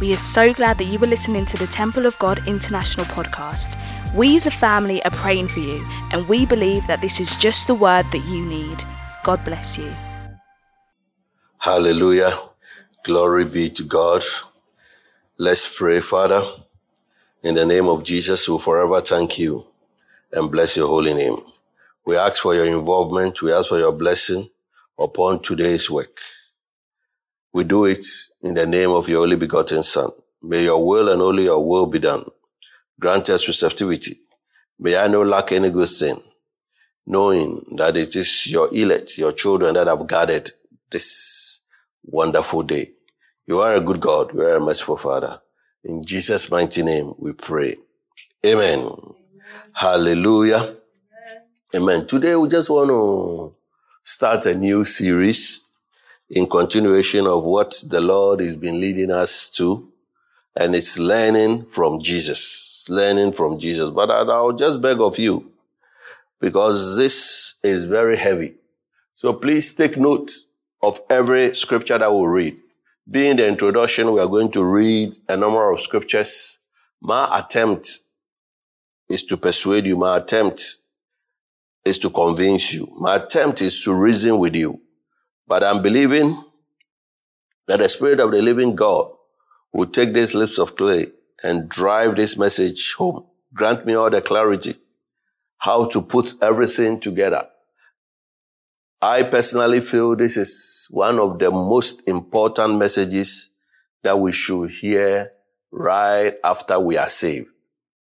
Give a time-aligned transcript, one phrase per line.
[0.00, 3.76] We are so glad that you were listening to the Temple of God International podcast.
[4.14, 7.66] We as a family are praying for you, and we believe that this is just
[7.66, 8.82] the word that you need.
[9.24, 9.94] God bless you.
[11.58, 12.30] Hallelujah.
[13.04, 14.22] Glory be to God.
[15.36, 16.40] Let's pray, Father.
[17.42, 19.66] In the name of Jesus, we forever thank you
[20.32, 21.36] and bless your holy name.
[22.06, 23.42] We ask for your involvement.
[23.42, 24.48] We ask for your blessing
[24.98, 26.18] upon today's work.
[27.52, 28.04] We do it
[28.42, 30.10] in the name of your only begotten Son.
[30.42, 32.24] May your will and only your will be done.
[32.98, 34.12] Grant us receptivity.
[34.78, 36.16] May I not lack any good thing,
[37.06, 40.48] knowing that it is your elect, your children that have gathered
[40.90, 41.66] this
[42.04, 42.86] wonderful day.
[43.46, 44.32] You are a good God.
[44.32, 45.40] You are a merciful Father.
[45.84, 47.74] In Jesus' mighty name we pray.
[48.46, 48.78] Amen.
[48.78, 48.94] Amen.
[49.72, 50.56] Hallelujah.
[50.56, 50.76] Amen.
[51.74, 52.06] Amen.
[52.06, 53.54] Today we just want to
[54.04, 55.69] start a new series
[56.30, 59.92] in continuation of what the Lord has been leading us to.
[60.56, 63.90] And it's learning from Jesus, learning from Jesus.
[63.90, 65.52] But I'll just beg of you
[66.40, 68.56] because this is very heavy.
[69.14, 70.30] So please take note
[70.82, 72.58] of every scripture that we'll read.
[73.10, 76.64] Being the introduction, we are going to read a number of scriptures.
[77.00, 77.88] My attempt
[79.08, 79.96] is to persuade you.
[79.96, 80.76] My attempt
[81.84, 82.88] is to convince you.
[82.98, 84.80] My attempt is to reason with you.
[85.50, 86.40] But I'm believing
[87.66, 89.10] that the Spirit of the living God
[89.72, 91.06] will take these lips of clay
[91.42, 93.26] and drive this message home.
[93.52, 94.74] Grant me all the clarity
[95.58, 97.44] how to put everything together.
[99.02, 103.56] I personally feel this is one of the most important messages
[104.04, 105.32] that we should hear
[105.72, 107.48] right after we are saved.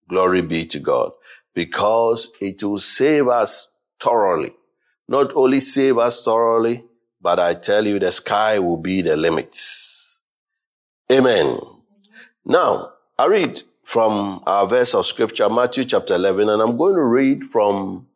[0.08, 1.10] Glory be to God.
[1.54, 4.54] Because it will save us thoroughly.
[5.08, 6.84] Not only save us thoroughly,
[7.22, 9.56] but I tell you, the sky will be the limit.
[11.10, 11.56] Amen.
[12.44, 17.04] Now, I read from our verse of scripture, Matthew chapter 11, and I'm going to
[17.04, 18.08] read from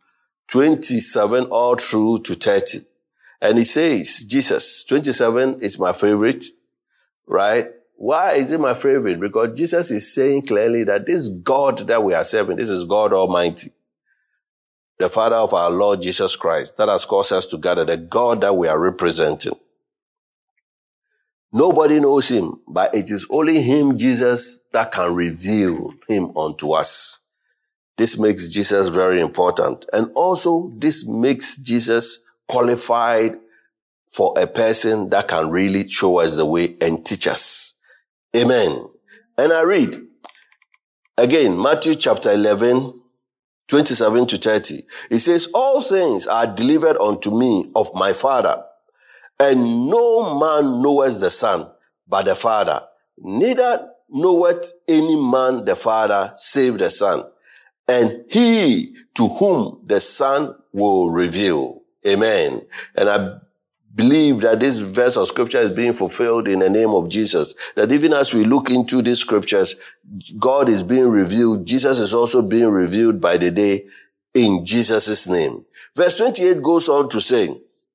[0.49, 2.79] 27 all through to 30.
[3.41, 6.45] And he says, Jesus, 27 is my favorite,
[7.27, 7.67] right?
[7.95, 9.21] Why is it my favorite?
[9.21, 13.13] Because Jesus is saying clearly that this God that we are serving, this is God
[13.13, 13.71] Almighty
[14.99, 18.41] the Father of our Lord Jesus Christ, that has caused us to gather, the God
[18.41, 19.53] that we are representing.
[21.53, 27.25] Nobody knows him, but it is only him, Jesus, that can reveal him unto us.
[27.97, 29.87] This makes Jesus very important.
[29.93, 33.39] And also, this makes Jesus qualified
[34.09, 37.81] for a person that can really show us the way and teach us.
[38.37, 38.85] Amen.
[39.39, 39.95] And I read
[41.17, 43.01] again, Matthew chapter 11,
[43.69, 44.75] 27 to 30.
[45.11, 48.63] It says, all things are delivered unto me of my father,
[49.41, 51.71] and no man knoweth the son
[52.09, 52.79] but the father.
[53.19, 57.25] Neither knoweth any man the father save the son,
[57.89, 61.83] and he to whom the son will reveal.
[62.07, 62.61] Amen.
[62.95, 63.39] And I
[63.97, 67.73] believe that this verse of scripture is being fulfilled in the name of Jesus.
[67.73, 69.97] That even as we look into these scriptures,
[70.39, 71.67] God is being revealed.
[71.67, 73.87] Jesus is also being revealed by the day
[74.35, 75.65] in Jesus' name.
[75.97, 77.49] Verse 28 goes on to say,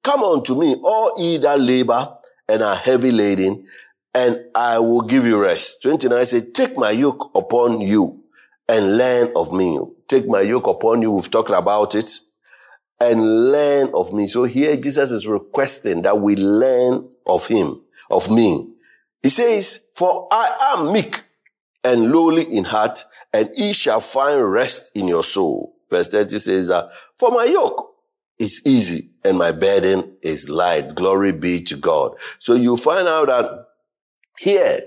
[0.04, 2.18] come unto me, all ye that labor
[2.50, 3.66] and are heavy laden,
[4.14, 5.84] and I will give you rest.
[5.84, 8.24] 29 says, take my yoke upon you
[8.68, 9.80] and learn of me.
[10.08, 11.12] Take my yoke upon you.
[11.14, 12.10] We've talked about it
[13.02, 14.28] and learn of me.
[14.28, 17.82] So here Jesus is requesting that we learn of him,
[18.12, 18.76] of me.
[19.24, 21.16] He says, for I am meek
[21.84, 23.00] and lowly in heart
[23.34, 25.76] and ye shall find rest in your soul.
[25.90, 27.96] Verse 30 says that, for my yoke
[28.40, 30.94] is easy and my burden is light.
[30.94, 32.12] Glory be to God.
[32.40, 33.68] So you find out that
[34.38, 34.80] here,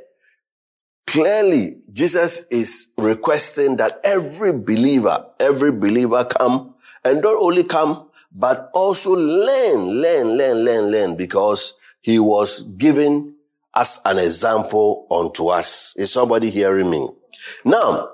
[1.06, 6.73] clearly Jesus is requesting that every believer, every believer come
[7.04, 13.36] and don't only come, but also learn, learn, learn, learn, learn, because he was given
[13.74, 15.96] as an example unto us.
[15.96, 17.08] Is somebody hearing me?
[17.64, 18.10] Now,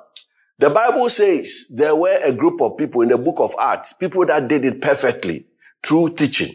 [0.59, 4.27] the Bible says there were a group of people in the book of Acts, people
[4.27, 5.47] that did it perfectly
[5.83, 6.55] through teaching.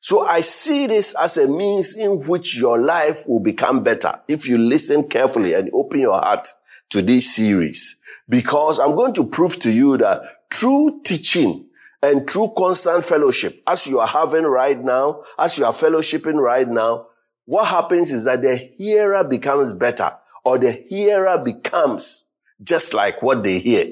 [0.00, 4.48] So I see this as a means in which your life will become better if
[4.48, 6.48] you listen carefully and open your heart
[6.90, 8.00] to this series.
[8.28, 11.66] Because I'm going to prove to you that true teaching
[12.02, 16.66] and through constant fellowship, as you are having right now, as you are fellowshipping right
[16.66, 17.06] now,
[17.44, 20.08] what happens is that the hearer becomes better
[20.44, 22.28] or the hearer becomes
[22.62, 23.86] just like what they hear.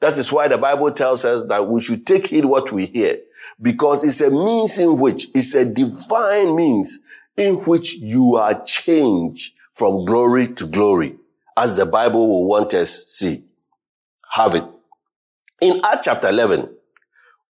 [0.00, 3.14] That is why the Bible tells us that we should take heed what we hear
[3.60, 7.04] because it's a means in which, it's a divine means
[7.36, 11.16] in which you are changed from glory to glory,
[11.56, 13.44] as the Bible will want us see.
[14.32, 14.64] Have it.
[15.60, 16.75] In Acts chapter 11,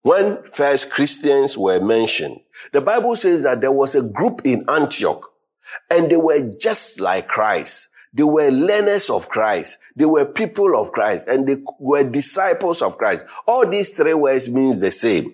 [0.06, 2.38] when first Christians were mentioned,
[2.72, 5.32] the Bible says that there was a group in Antioch
[5.90, 7.88] and they were just like Christ.
[8.12, 9.78] They were learners of Christ.
[9.96, 13.26] They were people of Christ and they were disciples of Christ.
[13.48, 15.24] All these three words means the same.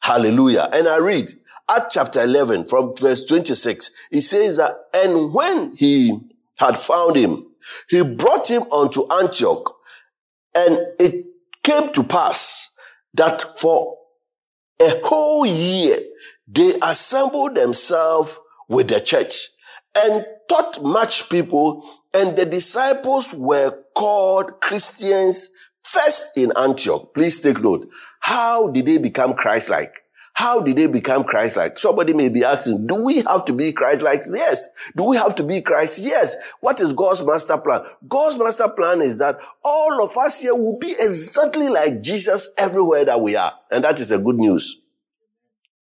[0.00, 0.70] Hallelujah.
[0.72, 1.26] And I read
[1.68, 4.08] Acts chapter 11 from verse 26.
[4.12, 6.18] It says that, and when he
[6.54, 7.44] had found him,
[7.90, 9.76] he brought him unto Antioch
[10.56, 11.26] and it
[11.62, 12.65] came to pass
[13.16, 13.98] that for
[14.80, 15.96] a whole year
[16.46, 19.48] they assembled themselves with the church
[19.96, 21.82] and taught much people
[22.14, 25.50] and the disciples were called Christians
[25.82, 27.12] first in Antioch.
[27.14, 27.86] Please take note.
[28.20, 29.94] How did they become Christ-like?
[30.38, 31.78] How did they become Christ-like?
[31.78, 34.20] Somebody may be asking, do we have to be Christ-like?
[34.30, 34.68] Yes.
[34.94, 36.04] Do we have to be Christ?
[36.04, 36.36] Yes.
[36.60, 37.80] What is God's master plan?
[38.06, 43.06] God's master plan is that all of us here will be exactly like Jesus everywhere
[43.06, 43.50] that we are.
[43.70, 44.84] And that is a good news.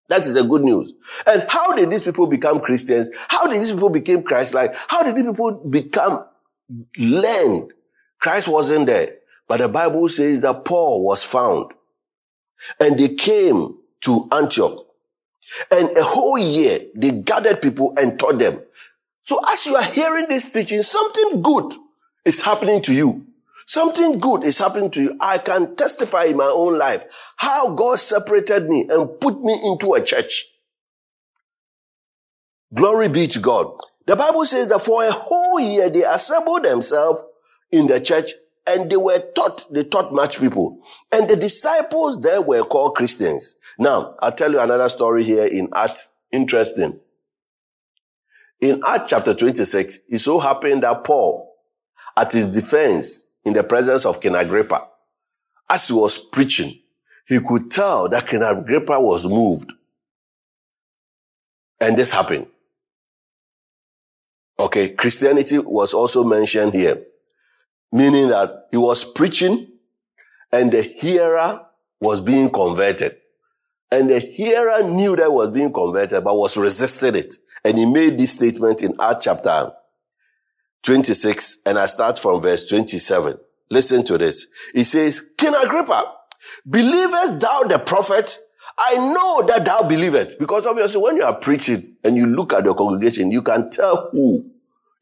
[0.09, 0.95] That is a good news.
[1.27, 3.11] And how did these people become Christians?
[3.29, 4.71] How did these people become Christ-like?
[4.87, 6.25] How did these people become
[6.97, 7.73] learned?
[8.21, 9.09] Christ wasn't there.
[9.49, 11.73] But the Bible says that Paul was found.
[12.79, 14.87] And they came to Antioch.
[15.71, 18.61] And a whole year, they gathered people and taught them.
[19.23, 21.73] So as you are hearing this teaching, something good
[22.25, 23.27] is happening to you.
[23.67, 25.17] Something good is happening to you.
[25.21, 27.05] I can testify in my own life
[27.37, 30.45] how God separated me and put me into a church.
[32.75, 33.67] Glory be to God.
[34.07, 37.25] The Bible says that for a whole year they assembled themselves
[37.73, 38.33] in the church
[38.67, 40.81] and they were taught, they taught much people.
[41.13, 43.59] And the disciples there were called Christians.
[43.79, 46.17] Now, I'll tell you another story here in Acts.
[46.31, 47.01] Interesting.
[48.61, 51.55] In Acts chapter 26, it so happened that Paul,
[52.17, 54.89] at his defense in the presence of King Agrippa,
[55.69, 56.73] as he was preaching,
[57.27, 59.73] he could tell that King Agrippa was moved.
[61.81, 62.47] And this happened.
[64.59, 66.97] Okay, Christianity was also mentioned here,
[67.91, 69.67] meaning that he was preaching
[70.53, 71.67] and the hearer
[72.01, 73.17] was being converted.
[73.95, 77.33] And the hearer knew that was being converted, but was resisting it.
[77.65, 79.71] And he made this statement in Acts chapter
[80.83, 83.39] 26, and I start from verse 27.
[83.71, 84.49] Listen to this.
[84.75, 86.13] He says, King Agrippa,
[86.69, 88.37] believest thou the prophet?
[88.77, 90.41] I know that thou believest.
[90.41, 94.09] Because obviously when you are preaching and you look at your congregation, you can tell
[94.11, 94.51] who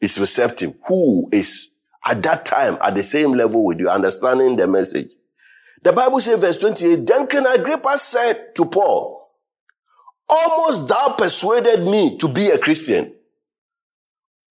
[0.03, 4.67] is receptive, who is at that time at the same level with you, understanding the
[4.67, 5.07] message.
[5.83, 9.31] The Bible says verse 28, then King Agrippa said to Paul,
[10.29, 13.15] almost thou persuaded me to be a Christian.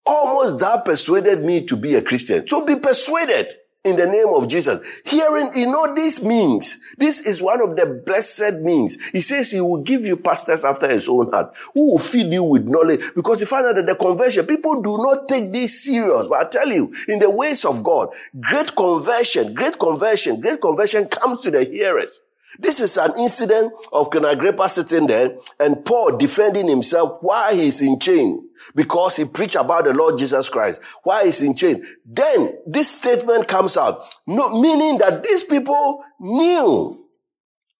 [0.05, 2.45] Almost thou persuaded me to be a Christian.
[2.47, 3.47] So be persuaded
[3.83, 5.01] in the name of Jesus.
[5.05, 9.09] Hearing, you know, this means, this is one of the blessed means.
[9.09, 12.43] He says he will give you pastors after his own heart who will feed you
[12.43, 16.27] with knowledge because you find out that the conversion, people do not take this serious.
[16.27, 21.07] But I tell you, in the ways of God, great conversion, great conversion, great conversion
[21.07, 22.30] comes to the hearers.
[22.59, 27.81] This is an incident of King Agrippa sitting there and Paul defending himself while he's
[27.81, 31.83] in chain because he preached about the Lord Jesus Christ while he's in chain.
[32.05, 36.97] Then this statement comes out, meaning that these people knew.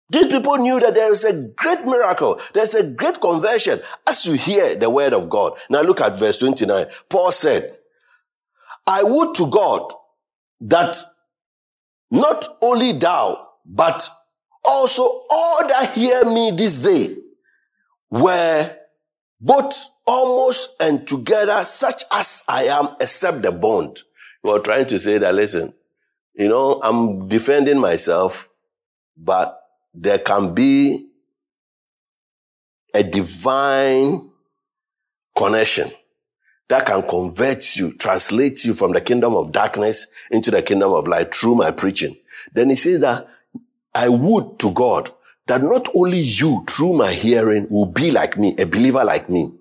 [0.09, 2.39] These people knew that there is a great miracle.
[2.53, 5.53] There's a great conversion as you hear the word of God.
[5.69, 6.85] Now look at verse 29.
[7.09, 7.63] Paul said,
[8.85, 9.93] I would to God
[10.61, 10.97] that
[12.09, 14.09] not only thou, but
[14.63, 17.15] also all that hear me this day
[18.09, 18.77] were
[19.39, 23.97] both almost and together such as I am except the bond.
[24.43, 25.73] You are trying to say that, listen,
[26.35, 28.49] you know, I'm defending myself,
[29.17, 29.59] but
[29.93, 31.09] there can be
[32.93, 34.29] a divine
[35.35, 35.87] connection
[36.69, 41.07] that can convert you, translate you from the kingdom of darkness into the kingdom of
[41.07, 42.15] light through my preaching.
[42.53, 43.27] Then he says that
[43.93, 45.09] I would to God
[45.47, 49.51] that not only you through my hearing will be like me, a believer like me.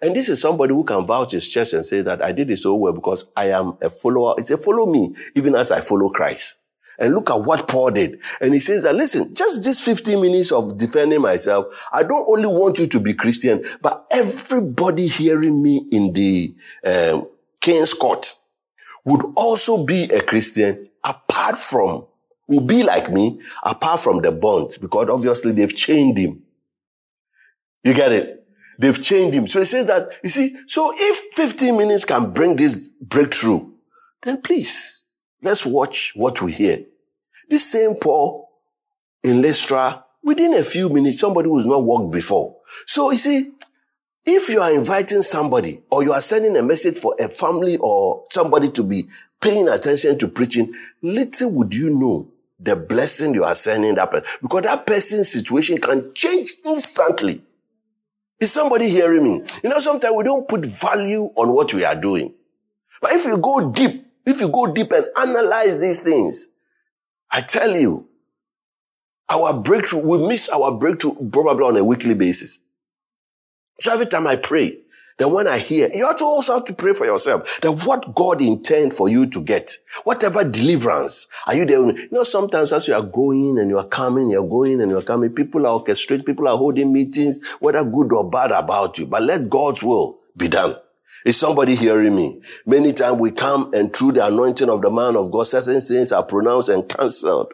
[0.00, 2.58] And this is somebody who can vouch his chest and say that I did it
[2.58, 4.34] so well because I am a follower.
[4.38, 6.64] It's a follow me, even as I follow Christ.
[7.00, 8.18] And look at what Paul did.
[8.40, 12.48] And he says that, listen, just this 15 minutes of defending myself, I don't only
[12.48, 16.54] want you to be Christian, but everybody hearing me in the
[16.84, 17.28] um,
[17.60, 18.34] King's Court
[19.04, 22.07] would also be a Christian apart from
[22.48, 26.42] will be like me apart from the bonds because obviously they've chained him.
[27.84, 28.44] You get it?
[28.78, 29.46] They've chained him.
[29.46, 33.72] So he says that, you see, so if 15 minutes can bring this breakthrough,
[34.22, 35.04] then please,
[35.42, 36.78] let's watch what we hear.
[37.48, 38.48] This same Paul
[39.22, 42.56] in Lystra, within a few minutes, somebody who's not walked before.
[42.86, 43.52] So you see,
[44.24, 48.24] if you are inviting somebody or you are sending a message for a family or
[48.30, 49.04] somebody to be
[49.40, 54.28] paying attention to preaching, little would you know the blessing you are sending that person
[54.42, 57.40] because that person's situation can change instantly.
[58.40, 59.42] Is somebody hearing me?
[59.62, 62.34] You know, sometimes we don't put value on what we are doing.
[63.00, 66.58] But if you go deep, if you go deep and analyze these things,
[67.30, 68.08] I tell you,
[69.28, 72.68] our breakthrough, we miss our breakthrough probably on a weekly basis.
[73.80, 74.78] So every time I pray,
[75.18, 78.14] then when I hear, you have to also have to pray for yourself that what
[78.14, 79.72] God intend for you to get,
[80.04, 81.80] whatever deliverance, are you there?
[81.90, 85.02] You know, sometimes as you are going and you are coming, you're going and you're
[85.02, 89.24] coming, people are orchestrating, people are holding meetings, whether good or bad about you, but
[89.24, 90.76] let God's will be done.
[91.24, 92.40] Is somebody hearing me?
[92.64, 96.12] Many times we come and through the anointing of the man of God, certain things
[96.12, 97.52] are pronounced and cancelled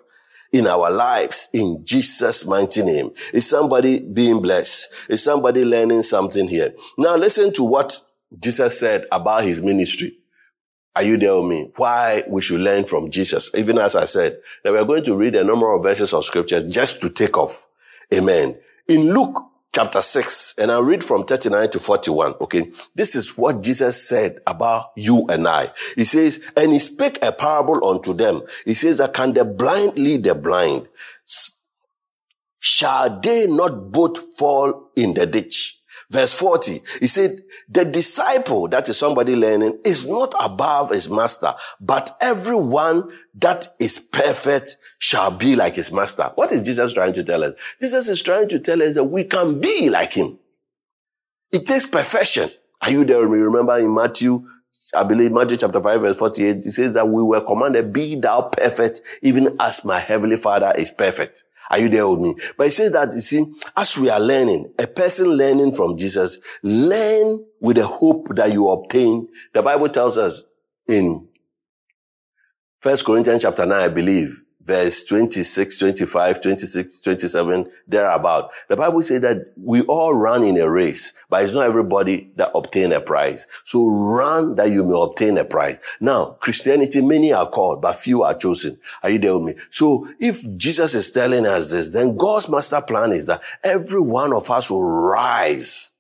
[0.55, 3.11] in our lives in Jesus' mighty name.
[3.33, 5.11] Is somebody being blessed?
[5.11, 6.71] Is somebody learning something here?
[6.97, 7.99] Now listen to what
[8.39, 10.13] Jesus said about his ministry.
[10.95, 11.73] Are you there with me?
[11.77, 13.53] Why we should learn from Jesus.
[13.57, 16.63] Even as I said, that we're going to read a number of verses of scriptures
[16.73, 17.67] just to take off.
[18.13, 18.57] Amen.
[18.87, 19.37] In Luke
[19.75, 22.35] chapter 6, and I'll read from 39 to 41.
[22.43, 22.71] Okay.
[22.95, 25.67] This is what Jesus said about you and I.
[25.97, 28.43] He says, and he spake a parable unto them.
[28.65, 30.87] He says that can the blind lead the blind?
[32.61, 35.81] Shall they not both fall in the ditch?
[36.11, 37.31] Verse 40, he said,
[37.69, 43.99] the disciple, that is somebody learning, is not above his master, but everyone that is
[44.13, 46.33] perfect shall be like his master.
[46.35, 47.53] What is Jesus trying to tell us?
[47.79, 50.39] Jesus is trying to tell us that we can be like him.
[51.53, 52.49] It takes perfection.
[52.81, 53.21] Are you there?
[53.21, 54.49] Remember in Matthew,
[54.95, 58.49] I believe Matthew chapter 5 verse 48, it says that we were commanded, be thou
[58.51, 61.45] perfect, even as my heavenly father is perfect.
[61.71, 62.35] Are you there with me?
[62.57, 63.45] But it says that, you see,
[63.77, 68.71] as we are learning, a person learning from Jesus, learn with the hope that you
[68.71, 69.29] obtain.
[69.53, 70.51] The Bible tells us
[70.89, 71.29] in
[72.81, 78.51] First Corinthians chapter 9, I believe, verse 26, 25, 26, 27, thereabout.
[78.69, 82.51] The Bible says that we all run in a race, but it's not everybody that
[82.55, 83.47] obtain a prize.
[83.65, 85.81] So run that you may obtain a prize.
[86.01, 88.79] Now, Christianity, many are called, but few are chosen.
[89.03, 89.63] Are you there with me?
[89.71, 94.33] So if Jesus is telling us this, then God's master plan is that every one
[94.33, 95.99] of us will rise,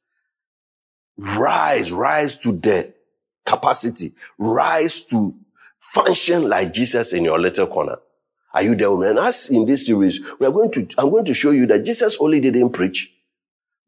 [1.18, 2.94] rise, rise to the
[3.44, 5.34] capacity, rise to
[5.78, 7.96] function like Jesus in your little corner.
[8.54, 8.88] Are you there?
[8.88, 11.66] Oh, and as in this series, we are going to, I'm going to show you
[11.66, 13.12] that Jesus only didn't preach,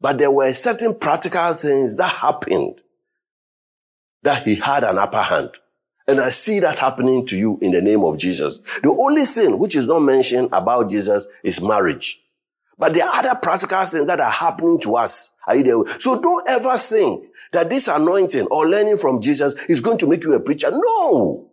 [0.01, 2.83] but there were certain practical things that happened
[4.25, 5.51] that he had an upper hand.
[6.09, 8.59] And I see that happening to you in the name of Jesus.
[8.81, 12.21] The only thing which is not mentioned about Jesus is marriage.
[12.79, 15.37] But there are other practical things that are happening to us.
[15.47, 15.99] Are you there?
[15.99, 20.25] So don't ever think that this anointing or learning from Jesus is going to make
[20.25, 20.71] you a preacher.
[20.71, 21.46] No.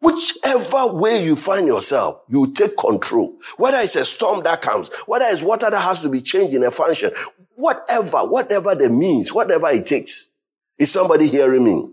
[0.00, 3.36] Whichever way you find yourself, you take control.
[3.58, 6.64] Whether it's a storm that comes, whether it's water that has to be changed in
[6.64, 7.10] a function,
[7.54, 10.36] whatever, whatever the means, whatever it takes.
[10.78, 11.92] Is somebody hearing me?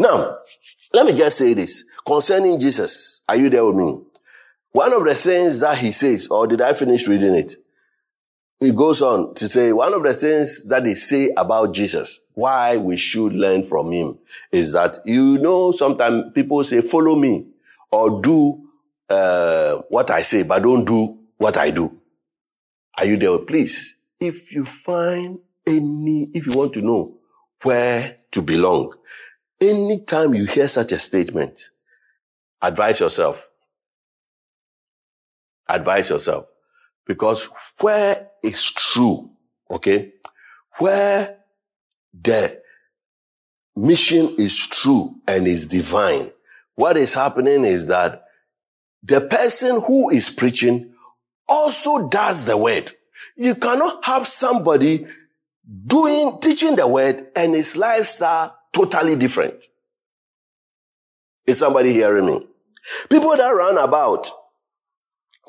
[0.00, 0.38] Now,
[0.92, 3.22] let me just say this concerning Jesus.
[3.28, 4.02] Are you there with me?
[4.72, 7.54] One of the things that he says, or did I finish reading it?
[8.58, 12.78] He goes on to say, one of the things that they say about Jesus, why
[12.78, 14.18] we should learn from him,
[14.50, 17.46] is that, you know, sometimes people say, follow me,
[17.92, 18.66] or do
[19.10, 21.90] uh, what I say, but don't do what I do.
[22.98, 23.38] Are you there?
[23.40, 27.14] Please, if you find any, if you want to know
[27.62, 28.94] where to belong,
[29.60, 31.70] anytime you hear such a statement,
[32.62, 33.50] advise yourself.
[35.68, 36.46] Advise yourself.
[37.06, 37.48] Because
[37.80, 39.30] where is true,
[39.70, 40.12] okay,
[40.78, 41.38] where
[42.12, 42.60] the
[43.76, 46.30] mission is true and is divine,
[46.74, 48.24] what is happening is that
[49.02, 50.92] the person who is preaching
[51.48, 52.90] also does the word.
[53.36, 55.06] You cannot have somebody
[55.86, 59.62] doing, teaching the word and his lifestyle totally different.
[61.46, 62.46] Is somebody hearing me?
[63.08, 64.28] People that run about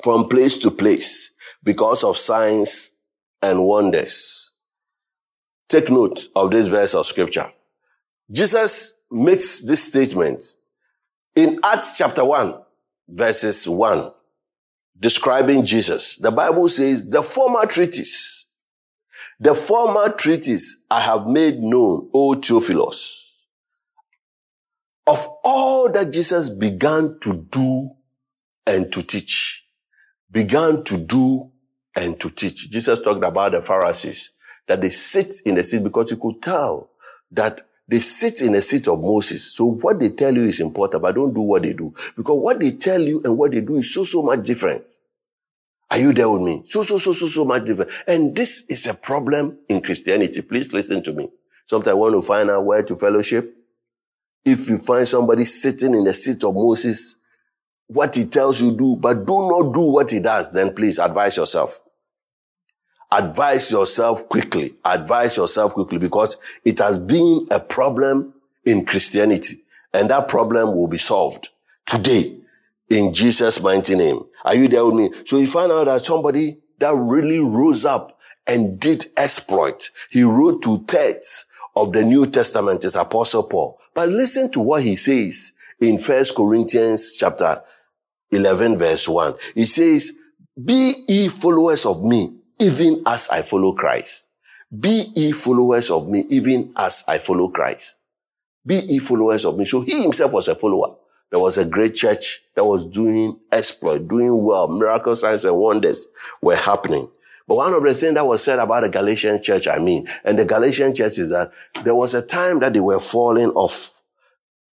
[0.02, 2.98] from place to place because of signs
[3.42, 4.54] and wonders.
[5.68, 7.46] Take note of this verse of scripture.
[8.30, 10.42] Jesus makes this statement
[11.36, 12.52] in Acts chapter 1,
[13.08, 14.10] verses 1,
[14.98, 16.16] describing Jesus.
[16.16, 18.38] The Bible says, the former treatise
[19.40, 23.44] The former treatise I have made known, O Theophilus,
[25.06, 27.90] of all that Jesus began to do
[28.66, 29.64] and to teach.
[30.30, 31.50] Began to do
[31.96, 32.70] and to teach.
[32.70, 34.32] Jesus talked about the Pharisees,
[34.66, 36.90] that they sit in the seat because you could tell
[37.30, 39.54] that they sit in the seat of Moses.
[39.54, 41.94] So what they tell you is important, but don't do what they do.
[42.16, 44.84] Because what they tell you and what they do is so, so much different.
[45.90, 46.62] Are you there with me?
[46.66, 47.90] So, so, so, so, so much different.
[48.06, 50.42] And this is a problem in Christianity.
[50.42, 51.28] Please listen to me.
[51.64, 53.54] Sometimes I want to find out where to fellowship.
[54.44, 57.24] If you find somebody sitting in the seat of Moses,
[57.88, 61.36] what he tells you do, but do not do what he does, then please advise
[61.36, 61.80] yourself.
[63.10, 64.68] Advise yourself quickly.
[64.84, 69.54] Advise yourself quickly because it has been a problem in Christianity
[69.94, 71.48] and that problem will be solved
[71.86, 72.38] today
[72.90, 74.20] in Jesus' mighty name.
[74.44, 75.10] Are you there with me?
[75.24, 79.88] So you find out that somebody that really rose up and did exploit.
[80.10, 83.78] He wrote two thirds of the New Testament is Apostle Paul.
[83.94, 87.62] But listen to what he says in First Corinthians chapter
[88.30, 89.34] 11 verse 1.
[89.54, 90.18] He says,
[90.62, 94.32] be ye followers of me, even as I follow Christ.
[94.76, 98.02] Be ye followers of me, even as I follow Christ.
[98.66, 99.64] Be ye followers of me.
[99.64, 100.96] So he himself was a follower.
[101.30, 104.68] There was a great church that was doing exploit, doing well.
[104.68, 106.08] Miracle signs and wonders
[106.42, 107.08] were happening.
[107.46, 110.38] But one of the things that was said about the Galatian church, I mean, and
[110.38, 111.50] the Galatian church is that
[111.84, 114.02] there was a time that they were falling off.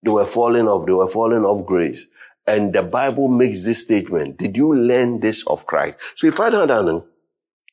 [0.03, 0.87] They were falling off.
[0.87, 2.11] They were falling off grace.
[2.47, 4.39] And the Bible makes this statement.
[4.39, 5.99] Did you learn this of Christ?
[6.17, 7.07] So if I don't know,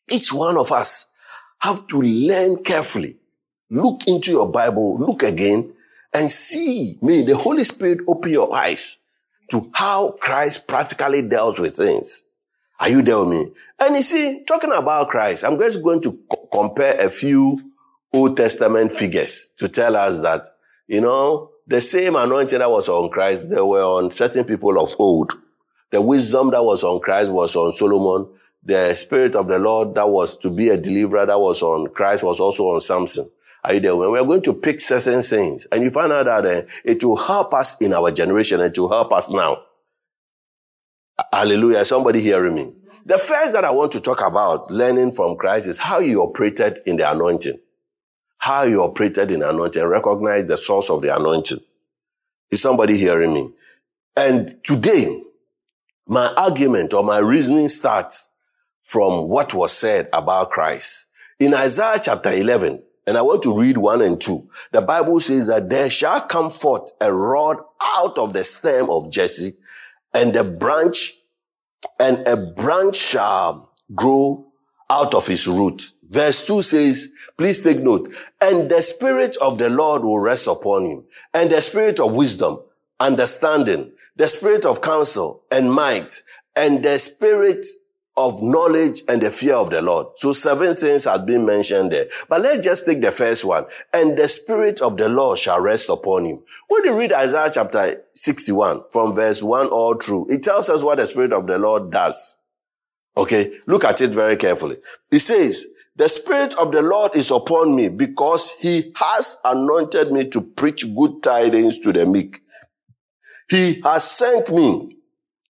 [0.10, 1.14] each one of us
[1.60, 3.18] have to learn carefully.
[3.70, 5.74] Look into your Bible, look again,
[6.14, 9.06] and see, may the Holy Spirit open your eyes
[9.50, 12.28] to how Christ practically deals with things.
[12.80, 13.46] Are you there with me?
[13.80, 17.60] And you see, talking about Christ, I'm just going to co- compare a few
[18.14, 20.48] Old Testament figures to tell us that,
[20.88, 24.96] you know, the same anointing that was on Christ, they were on certain people of
[25.00, 25.34] old.
[25.92, 28.32] The wisdom that was on Christ was on Solomon.
[28.64, 32.24] The spirit of the Lord that was to be a deliverer that was on Christ
[32.24, 33.28] was also on Samson.
[33.64, 33.96] Are you there?
[33.96, 37.18] When we're going to pick certain things and you find out that uh, it will
[37.18, 39.58] help us in our generation and will help us now.
[41.32, 41.86] Hallelujah.
[41.86, 42.74] Somebody hearing me?
[43.06, 46.80] The first that I want to talk about learning from Christ is how he operated
[46.86, 47.60] in the anointing.
[48.42, 49.84] How you operated in anointing.
[49.84, 51.60] Recognize the source of the anointing.
[52.50, 53.52] Is somebody hearing me?
[54.18, 55.22] And today,
[56.08, 58.36] my argument or my reasoning starts
[58.82, 61.12] from what was said about Christ.
[61.40, 64.50] In Isaiah chapter 11, and I want to read one and two.
[64.72, 67.58] The Bible says that there shall come forth a rod
[67.98, 69.54] out of the stem of Jesse
[70.14, 71.14] and a branch
[72.00, 74.51] and a branch shall grow
[74.92, 75.82] out of his root.
[76.10, 78.08] Verse 2 says, please take note,
[78.42, 82.60] and the spirit of the Lord will rest upon him, and the spirit of wisdom,
[83.00, 86.22] understanding, the spirit of counsel and might,
[86.56, 87.66] and the spirit
[88.18, 90.08] of knowledge and the fear of the Lord.
[90.18, 92.06] So seven things have been mentioned there.
[92.28, 93.66] But let's just take the first one.
[93.94, 96.44] And the spirit of the Lord shall rest upon him.
[96.68, 100.98] When you read Isaiah chapter 61 from verse 1 all through, it tells us what
[100.98, 102.41] the spirit of the Lord does.
[103.16, 103.60] Okay.
[103.68, 104.78] Look at it very carefully.
[105.12, 110.30] It says, the spirit of the Lord is upon me because he has anointed me
[110.30, 112.40] to preach good tidings to the meek.
[113.50, 114.96] He has sent me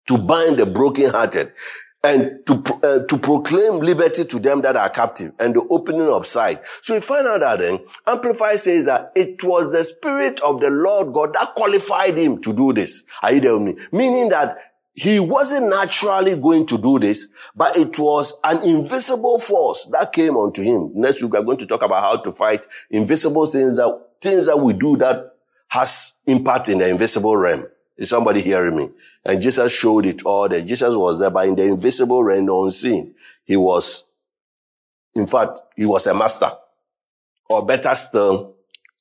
[0.07, 1.53] to bind the brokenhearted
[2.03, 6.25] and to, uh, to proclaim liberty to them that are captive and the opening of
[6.25, 6.57] sight.
[6.81, 10.69] So you find out that then Amplify says that it was the spirit of the
[10.69, 13.07] Lord God that qualified him to do this.
[13.21, 13.83] Are you there with me?
[13.93, 14.57] Meaning that
[14.93, 20.34] he wasn't naturally going to do this, but it was an invisible force that came
[20.34, 20.91] onto him.
[20.93, 24.45] Next week we are going to talk about how to fight invisible things that, things
[24.45, 25.34] that we do that
[25.69, 27.65] has impact in the invisible realm.
[27.97, 28.89] Is somebody hearing me?
[29.25, 32.56] And Jesus showed it all that Jesus was there, but in the invisible realm, the
[32.56, 34.12] unseen, he was,
[35.15, 36.49] in fact, he was a master.
[37.49, 38.56] Or better still,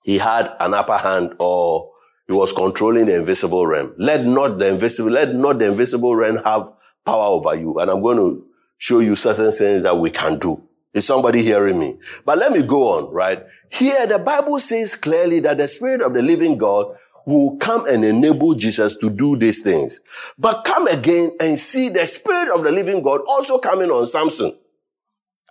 [0.05, 1.92] he had an upper hand or
[2.27, 3.95] he was controlling the invisible realm.
[3.99, 6.73] Let not the invisible, let not the invisible realm have
[7.05, 7.79] power over you.
[7.79, 8.47] And I'm going to
[8.79, 10.63] show you certain things that we can do.
[10.95, 11.99] Is somebody hearing me?
[12.25, 13.43] But let me go on, right?
[13.71, 16.95] Here, the Bible says clearly that the Spirit of the living God
[17.27, 20.01] will come and enable Jesus to do these things.
[20.39, 24.53] But come again and see the Spirit of the living God also coming on Samson.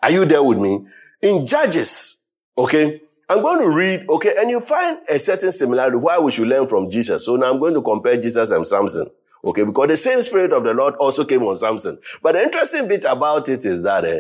[0.04, 0.86] Are you there with me?
[1.22, 3.02] In Judges, okay,
[3.32, 6.68] I'm going to read, okay, and you find a certain similarity why we should learn
[6.68, 7.26] from Jesus.
[7.26, 9.08] So now I'm going to compare Jesus and Samson.
[9.44, 11.98] Okay, because the same spirit of the Lord also came on Samson.
[12.22, 14.20] But the interesting bit about it is that uh,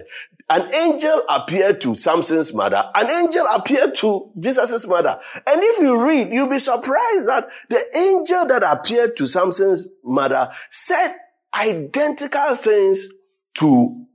[0.49, 2.83] An angel appeared to Samson's mother.
[2.95, 5.17] An angel appeared to Jesus' mother.
[5.35, 10.49] And if you read, you'll be surprised that the angel that appeared to Samson's mother
[10.69, 11.15] said
[11.55, 13.11] identical things
[13.55, 14.05] to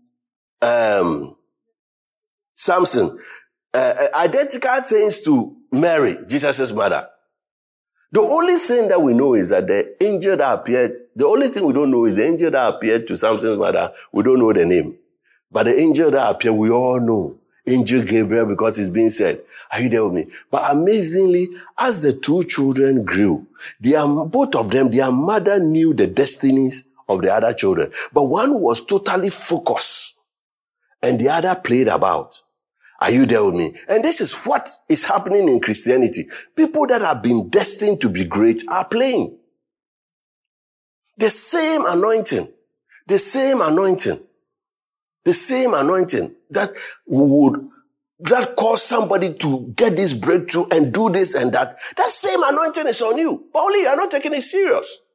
[0.60, 1.36] um,
[2.54, 3.18] Samson.
[3.76, 7.08] Uh, uh identical things to Mary, Jesus' mother.
[8.12, 11.66] The only thing that we know is that the angel that appeared, the only thing
[11.66, 14.64] we don't know is the angel that appeared to Samson's mother, we don't know the
[14.64, 14.96] name.
[15.50, 17.38] But the angel that appeared, we all know.
[17.66, 19.42] Angel Gabriel, because it's being said.
[19.72, 20.26] Are you there with me?
[20.50, 23.46] But amazingly, as the two children grew,
[23.80, 27.90] their, both of them, their mother knew the destinies of the other children.
[28.12, 30.20] But one was totally focused
[31.02, 32.40] and the other played about.
[33.00, 33.74] Are you there with me?
[33.88, 36.24] And this is what is happening in Christianity.
[36.54, 39.38] People that have been destined to be great are playing.
[41.18, 42.48] The same anointing,
[43.06, 44.18] the same anointing
[45.26, 46.70] the same anointing that
[47.06, 47.68] would,
[48.20, 51.74] that cause somebody to get this breakthrough and do this and that.
[51.96, 53.48] That same anointing is on you.
[53.52, 55.10] But only you are not taking it serious.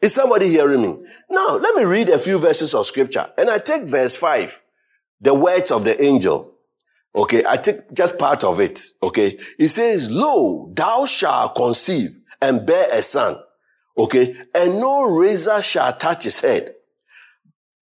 [0.00, 0.96] Is somebody hearing me?
[1.28, 3.26] Now, let me read a few verses of scripture.
[3.36, 4.60] And I take verse 5,
[5.20, 6.53] the words of the angel.
[7.16, 8.80] Okay, I take just part of it.
[9.02, 13.36] Okay, it says, Lo, thou shalt conceive and bear a son.
[13.96, 16.62] Okay, and no razor shall touch his head.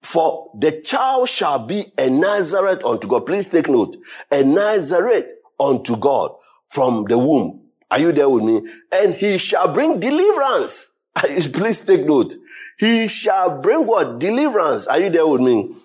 [0.03, 3.25] For the child shall be a Nazarite unto God.
[3.25, 3.97] Please take note.
[4.31, 6.31] A Nazarite unto God
[6.69, 7.63] from the womb.
[7.91, 8.69] Are you there with me?
[8.93, 10.99] And he shall bring deliverance.
[11.15, 12.35] Please take note.
[12.79, 14.19] He shall bring what?
[14.19, 14.89] Deliverance.
[14.89, 15.77] Are you there with me?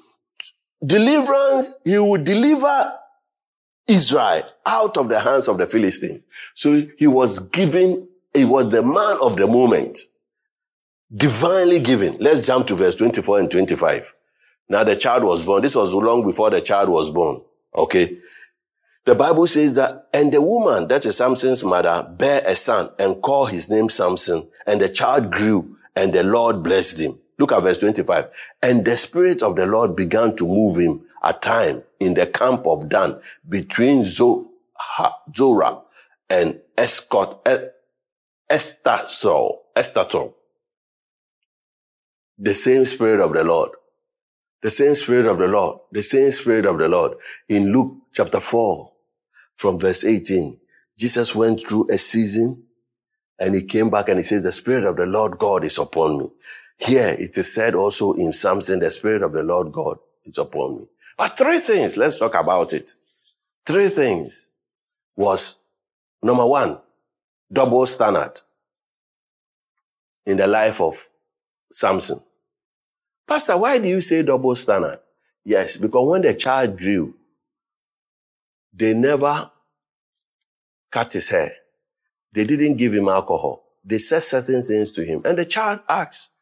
[0.85, 1.79] Deliverance.
[1.85, 2.91] He will deliver
[3.87, 6.25] Israel out of the hands of the Philistines.
[6.53, 9.99] So he was given, he was the man of the moment.
[11.15, 12.17] Divinely given.
[12.19, 14.13] Let's jump to verse 24 and 25.
[14.69, 15.61] Now the child was born.
[15.61, 17.41] This was long before the child was born.
[17.75, 18.19] Okay.
[19.05, 23.21] The Bible says that, and the woman, that is Samson's mother, bare a son and
[23.21, 24.49] called his name Samson.
[24.65, 27.13] And the child grew and the Lord blessed him.
[27.39, 28.29] Look at verse 25.
[28.63, 32.65] And the spirit of the Lord began to move him at time in the camp
[32.65, 35.81] of Dan between Zorah
[36.29, 37.47] and Escot,
[38.49, 40.33] Estathol, Estathol
[42.37, 43.71] the same Spirit of the Lord.
[44.61, 45.79] The same Spirit of the Lord.
[45.91, 47.13] The same Spirit of the Lord.
[47.49, 48.91] In Luke chapter 4,
[49.55, 50.59] from verse 18,
[50.97, 52.63] Jesus went through a season
[53.39, 56.19] and he came back and he says, the Spirit of the Lord God is upon
[56.19, 56.29] me.
[56.77, 60.77] Here it is said also in Samson, the Spirit of the Lord God is upon
[60.77, 60.85] me.
[61.17, 62.91] But three things, let's talk about it.
[63.65, 64.49] Three things
[65.15, 65.63] was
[66.21, 66.79] number one,
[67.51, 68.33] double standard
[70.25, 70.93] in the life of
[71.71, 72.19] Samson.
[73.27, 74.99] Pastor, why do you say double standard?
[75.43, 77.15] Yes, because when the child grew,
[78.73, 79.49] they never
[80.91, 81.51] cut his hair.
[82.31, 83.63] They didn't give him alcohol.
[83.83, 85.21] They said certain things to him.
[85.25, 86.37] And the child asks,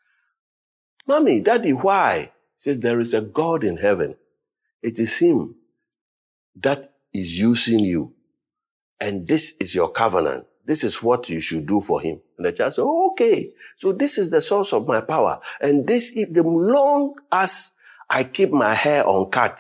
[1.08, 2.24] Mommy, Daddy, why?
[2.24, 4.16] He says, there is a God in heaven.
[4.86, 5.56] It is him
[6.62, 8.14] that is using you.
[9.02, 10.46] And this is your covenant.
[10.64, 12.22] This is what you should do for him.
[12.38, 13.52] And the child said, oh, okay.
[13.78, 15.40] So this is the source of my power.
[15.60, 17.80] And this, if the long as
[18.12, 19.60] I keep my hair uncut,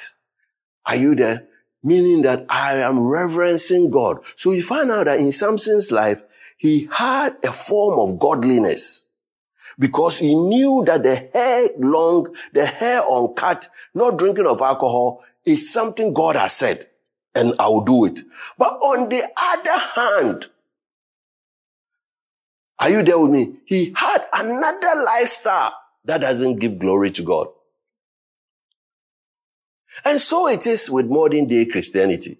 [0.85, 1.47] are you there?
[1.83, 4.17] Meaning that I am reverencing God.
[4.35, 6.21] So you find out that in Samson's life,
[6.55, 9.11] he had a form of godliness
[9.79, 15.71] because he knew that the hair long, the hair uncut, not drinking of alcohol is
[15.71, 16.79] something God has said
[17.33, 18.21] and I will do it.
[18.57, 20.45] But on the other hand,
[22.79, 23.55] are you there with me?
[23.65, 25.71] He had another lifestyle
[26.03, 27.47] that doesn't give glory to God.
[30.03, 32.35] And so it is with modern day Christianity.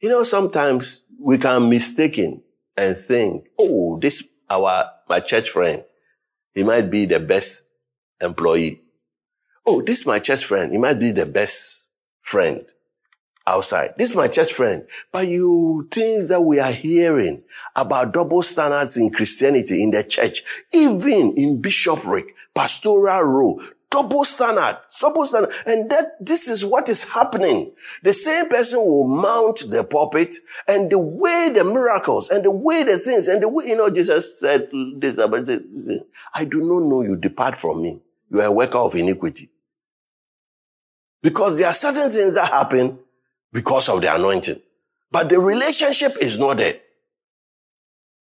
[0.00, 2.42] You know, sometimes we can mistaken
[2.76, 5.84] and think, oh, this, our, my church friend,
[6.52, 7.70] he might be the best
[8.20, 8.82] employee.
[9.66, 12.64] Oh, this is my church friend, he might be the best friend
[13.46, 13.90] outside.
[13.96, 14.86] This is my church friend.
[15.12, 17.42] But you things that we are hearing
[17.76, 24.78] about double standards in Christianity in the church, even in bishopric, pastoral role, double standard,
[25.00, 25.52] double standard.
[25.66, 27.72] And that this is what is happening.
[28.02, 30.34] The same person will mount the pulpit
[30.68, 33.90] and the way the miracles and the way the things and the way, you know,
[33.90, 35.18] Jesus said this,
[36.34, 38.00] I do not know you depart from me.
[38.30, 39.48] You are a worker of iniquity.
[41.22, 42.98] Because there are certain things that happen
[43.52, 44.60] because of the anointing.
[45.10, 46.74] But the relationship is not there.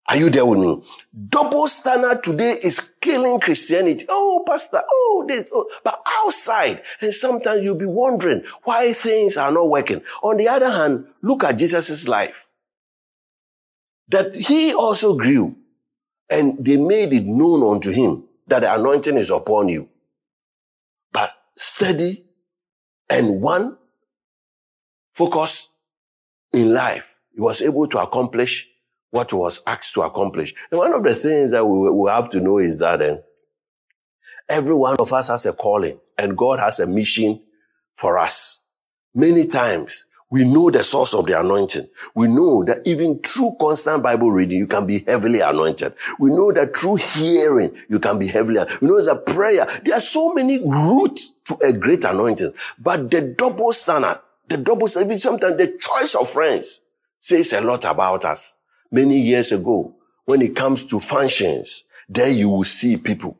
[0.09, 0.83] Are you there with me?
[1.29, 4.05] Double standard today is killing Christianity.
[4.09, 5.69] Oh, pastor, oh, this, oh.
[5.83, 10.01] But outside, and sometimes you'll be wondering why things are not working.
[10.21, 12.49] On the other hand, look at Jesus' life.
[14.09, 15.55] That he also grew
[16.29, 19.89] and they made it known unto him that the anointing is upon you.
[21.13, 22.25] But steady
[23.11, 23.77] and one
[25.13, 25.75] focus
[26.53, 28.67] in life, he was able to accomplish
[29.09, 30.53] what was asked to accomplish.
[30.71, 33.17] And one of the things that we, we have to know is that uh,
[34.49, 37.41] every one of us has a calling and God has a mission
[37.93, 38.69] for us.
[39.13, 41.85] Many times we know the source of the anointing.
[42.15, 45.93] We know that even through constant Bible reading, you can be heavily anointed.
[46.19, 50.01] We know that through hearing, you can be heavily, we know that prayer, there are
[50.01, 55.57] so many routes to a great anointing, but the double standard, the double standard, sometimes
[55.57, 56.85] the choice of friends
[57.19, 58.59] says a lot about us.
[58.89, 59.93] Many years ago,
[60.25, 63.37] when it comes to functions, there you will see people.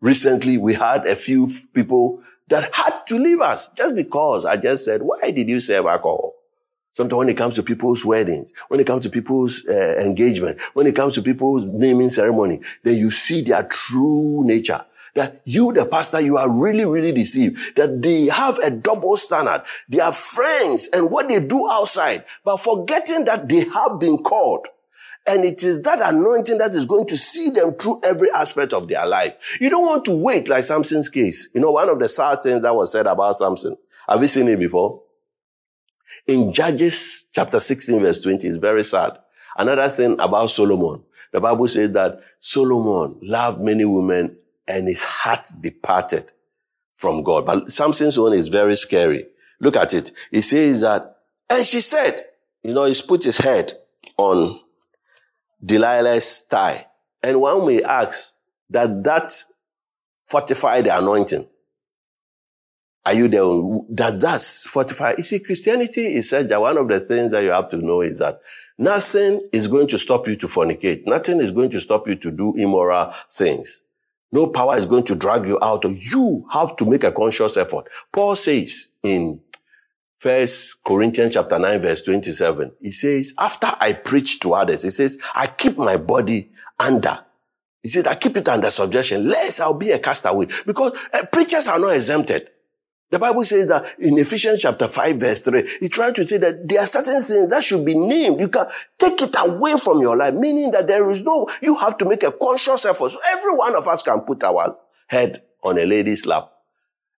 [0.00, 4.84] Recently, we had a few people that had to leave us just because I just
[4.84, 6.34] said, why did you serve alcohol?
[6.92, 10.86] Sometimes when it comes to people's weddings, when it comes to people's uh, engagement, when
[10.86, 14.84] it comes to people's naming ceremony, then you see their true nature.
[15.14, 17.76] That you, the pastor, you are really, really deceived.
[17.76, 19.62] That they have a double standard.
[19.88, 24.66] They are friends and what they do outside, but forgetting that they have been called.
[25.28, 28.88] And it is that anointing that is going to see them through every aspect of
[28.88, 29.36] their life.
[29.60, 31.50] You don't want to wait like Samson's case.
[31.54, 33.76] You know, one of the sad things that was said about Samson.
[34.08, 35.02] Have you seen it before?
[36.26, 39.18] In Judges chapter 16 verse 20 is very sad.
[39.56, 41.04] Another thing about Solomon.
[41.32, 46.24] The Bible says that Solomon loved many women and his heart departed
[46.94, 47.44] from God.
[47.44, 49.26] But Samson's own is very scary.
[49.60, 50.10] Look at it.
[50.30, 51.18] He says that,
[51.50, 52.20] and she said,
[52.62, 53.72] you know, he's put his head
[54.16, 54.60] on
[55.64, 56.84] Delilah's thigh.
[57.22, 58.40] And one may ask
[58.70, 59.32] that that
[60.28, 61.46] fortify the anointing.
[63.06, 63.42] Are you there?
[63.90, 65.14] That does fortify.
[65.16, 68.02] You see, Christianity is said that one of the things that you have to know
[68.02, 68.38] is that
[68.76, 71.06] nothing is going to stop you to fornicate.
[71.06, 73.84] Nothing is going to stop you to do immoral things.
[74.30, 75.84] No power is going to drag you out.
[75.84, 77.86] You have to make a conscious effort.
[78.12, 79.40] Paul says in
[80.18, 82.72] First Corinthians chapter 9 verse 27.
[82.80, 87.16] He says, after I preach to others, he says, I keep my body under.
[87.82, 90.46] He says, I keep it under subjection, lest I'll be a castaway.
[90.66, 92.42] Because uh, preachers are not exempted.
[93.10, 96.68] The Bible says that in Ephesians chapter 5 verse 3, he's trying to say that
[96.68, 98.40] there are certain things that should be named.
[98.40, 98.66] You can
[98.98, 102.24] take it away from your life, meaning that there is no, you have to make
[102.24, 103.10] a conscious effort.
[103.10, 104.76] So every one of us can put our
[105.06, 106.52] head on a lady's lap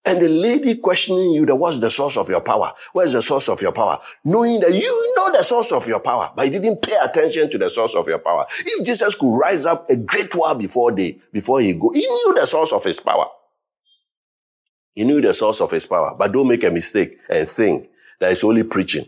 [0.07, 2.71] and the lady questioning you that what's the source of your power?
[2.93, 3.99] Where's the source of your power?
[4.25, 7.59] Knowing that you know the source of your power, but you didn't pay attention to
[7.59, 8.47] the source of your power.
[8.61, 12.35] If Jesus could rise up a great while before day, before he go, he knew
[12.35, 13.27] the source of his power.
[14.95, 16.15] He knew the source of his power.
[16.19, 17.89] But don't make a mistake and think
[18.21, 19.05] that it's only preaching.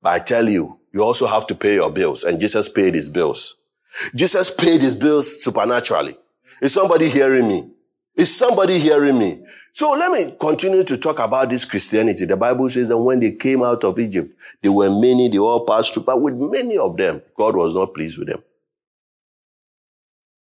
[0.00, 2.24] But I tell you, you also have to pay your bills.
[2.24, 3.56] And Jesus paid his bills.
[4.14, 6.14] Jesus paid his bills supernaturally.
[6.62, 7.70] Is somebody hearing me?
[8.16, 9.44] Is somebody hearing me?
[9.72, 12.24] So let me continue to talk about this Christianity.
[12.24, 15.64] The Bible says that when they came out of Egypt, there were many, they all
[15.64, 18.42] passed through, but with many of them, God was not pleased with them.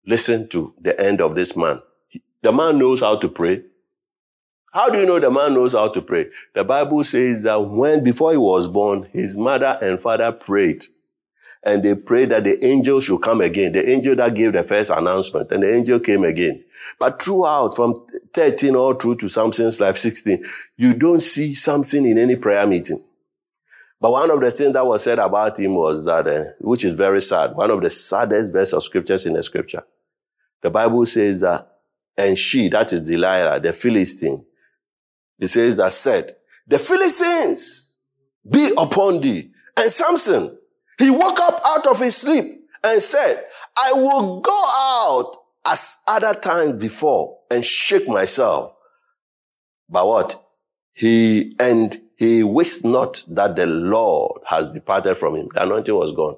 [0.07, 1.81] Listen to the end of this man.
[2.43, 3.63] The man knows how to pray.
[4.73, 6.27] How do you know the man knows how to pray?
[6.53, 10.85] The Bible says that when, before he was born, his mother and father prayed
[11.65, 13.73] and they prayed that the angel should come again.
[13.73, 16.63] The angel that gave the first announcement and the angel came again.
[16.99, 20.45] But throughout from 13 all through to Samson's life 16,
[20.77, 23.03] you don't see Samson in any prayer meeting.
[24.01, 26.93] But one of the things that was said about him was that, uh, which is
[26.93, 29.83] very sad, one of the saddest verse of scriptures in the scripture.
[30.61, 31.67] The Bible says that,
[32.17, 34.45] and she, that is Delilah, the Philistine,
[35.39, 37.99] it says that said, the Philistines
[38.49, 39.51] be upon thee.
[39.77, 40.59] And Samson,
[40.99, 42.45] he woke up out of his sleep
[42.83, 43.43] and said,
[43.77, 48.77] I will go out as other times before and shake myself.
[49.89, 50.37] But what?
[50.93, 55.49] He, and he wished not that the Lord has departed from him.
[55.55, 56.37] The anointing was gone.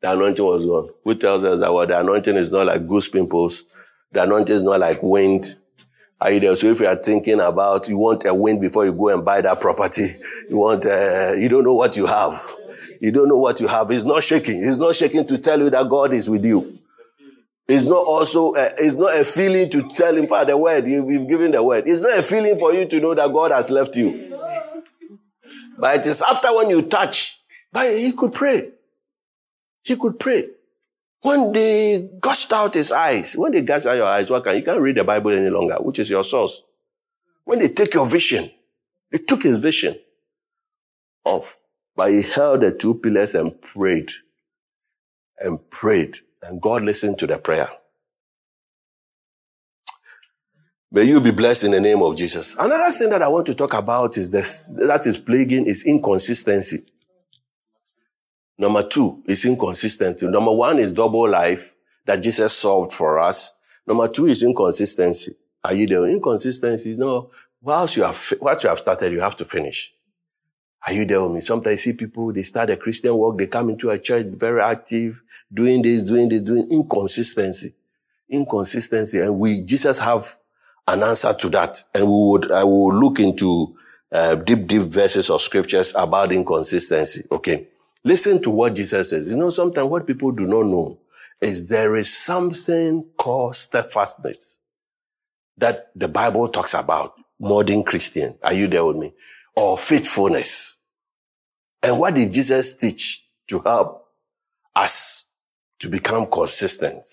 [0.00, 0.90] The anointing was gone.
[1.04, 3.64] Who tells us that what the anointing is not like goose pimples?
[4.12, 5.56] The anointing is not like wind.
[6.20, 6.56] Are you there?
[6.56, 9.40] So if you are thinking about, you want a win before you go and buy
[9.40, 10.06] that property,
[10.48, 12.32] you want, uh, you don't know what you have.
[13.00, 13.90] You don't know what you have.
[13.90, 14.56] It's not shaking.
[14.56, 16.78] It's not shaking to tell you that God is with you.
[17.68, 21.08] It's not also, uh, it's not a feeling to tell him, Father, the word, you,
[21.08, 21.84] you've given the word.
[21.86, 24.36] It's not a feeling for you to know that God has left you.
[25.78, 27.40] But it is after when you touch,
[27.72, 28.72] But he could pray.
[29.82, 30.46] He could pray.
[31.22, 34.62] When they gushed out his eyes, when they gushed out your eyes, what can you
[34.62, 36.64] can't read the Bible any longer, which is your source.
[37.44, 38.50] When they take your vision,
[39.10, 39.98] they took his vision
[41.24, 41.60] off.
[41.96, 44.10] But he held the two pillars and prayed
[45.40, 47.68] and prayed and God listened to the prayer.
[50.90, 52.56] May you be blessed in the name of Jesus.
[52.58, 56.78] Another thing that I want to talk about is this, that is plaguing is inconsistency.
[58.58, 60.26] Number two is inconsistency.
[60.26, 63.60] Number one is double life that Jesus solved for us.
[63.86, 65.32] Number two is inconsistency.
[65.62, 66.04] Are you there?
[66.06, 69.92] Inconsistency is no, whilst you have, once you have started, you have to finish.
[70.86, 71.40] Are you there with me?
[71.40, 74.60] Sometimes I see people, they start a Christian work, they come into a church very
[74.60, 75.20] active,
[75.52, 77.70] doing this, doing this, doing inconsistency.
[78.28, 79.20] Inconsistency.
[79.20, 80.24] And we, Jesus have
[80.86, 81.82] an answer to that.
[81.94, 83.76] And we would, I will look into
[84.10, 87.28] uh, deep, deep verses of scriptures about inconsistency.
[87.30, 87.68] Okay.
[88.04, 89.32] Listen to what Jesus says.
[89.32, 91.00] You know, sometimes what people do not know
[91.40, 94.64] is there is something called steadfastness
[95.56, 97.14] that the Bible talks about.
[97.40, 98.36] Modern Christian.
[98.42, 99.12] Are you there with me?
[99.54, 100.86] Or faithfulness.
[101.82, 104.08] And what did Jesus teach to help
[104.74, 105.36] us
[105.78, 107.04] to become consistent?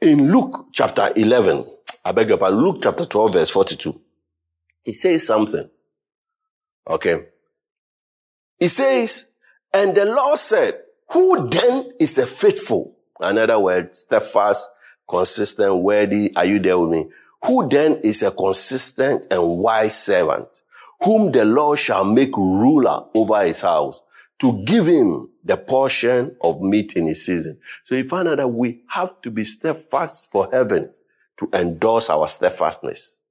[0.00, 1.64] In Luke chapter 11,
[2.04, 3.94] I beg your pardon, Luke chapter 12 verse 42.
[4.84, 5.68] He says something.
[6.86, 7.26] Okay.
[8.58, 9.35] He says,
[9.72, 10.74] and the Lord said,
[11.12, 14.70] who then is a faithful, another word, steadfast,
[15.08, 17.06] consistent, worthy, are you there with me?
[17.44, 20.62] Who then is a consistent and wise servant,
[21.02, 24.02] whom the Lord shall make ruler over his house,
[24.40, 27.58] to give him the portion of meat in his season.
[27.84, 30.92] So you find out that we have to be steadfast for heaven
[31.38, 33.22] to endorse our steadfastness.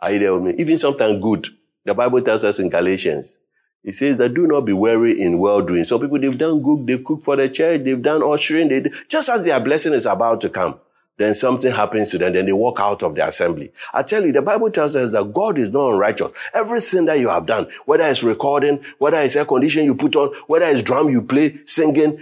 [0.00, 0.54] Are you there with me?
[0.62, 1.46] Even sometimes good.
[1.84, 3.38] The Bible tells us in Galatians,
[3.86, 5.84] it says that do not be weary in well doing.
[5.84, 9.28] Some people, they've done good, they cook for the church, they've done ushering, they, just
[9.28, 10.78] as their blessing is about to come,
[11.18, 13.70] then something happens to them, then they walk out of the assembly.
[13.94, 16.32] I tell you, the Bible tells us that God is not unrighteous.
[16.52, 20.34] Everything that you have done, whether it's recording, whether it's air condition you put on,
[20.48, 22.18] whether it's drum you play, singing,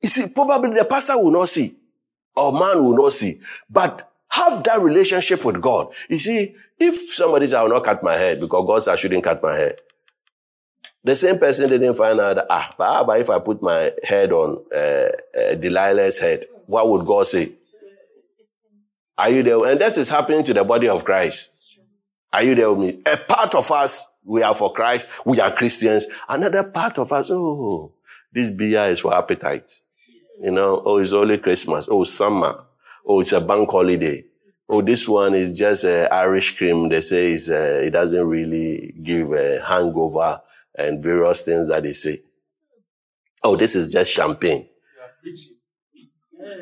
[0.00, 1.76] you see, probably the pastor will not see,
[2.34, 3.38] or man will not see.
[3.68, 5.88] But have that relationship with God.
[6.08, 8.96] You see, if somebody says, I will not cut my hair because God said I
[8.96, 9.76] shouldn't cut my hair.
[11.04, 14.78] The same person didn't find out, ah, but if I put my head on uh,
[14.78, 16.44] uh, Delilah's head?
[16.66, 17.48] What would God say?
[19.18, 19.66] Are you there?
[19.66, 21.76] And that is happening to the body of Christ.
[22.32, 23.02] Are you there with me?
[23.12, 25.08] A part of us, we are for Christ.
[25.26, 26.06] We are Christians.
[26.28, 27.92] Another part of us, oh,
[28.32, 29.70] this beer is for appetite.
[30.40, 31.88] You know, oh, it's only Christmas.
[31.90, 32.64] Oh, summer.
[33.04, 34.22] Oh, it's a bank holiday.
[34.68, 36.88] Oh, this one is just uh, Irish cream.
[36.88, 40.40] They say uh, it doesn't really give a hangover
[40.74, 42.18] and various things that they say.
[43.42, 44.68] Oh, this is just champagne.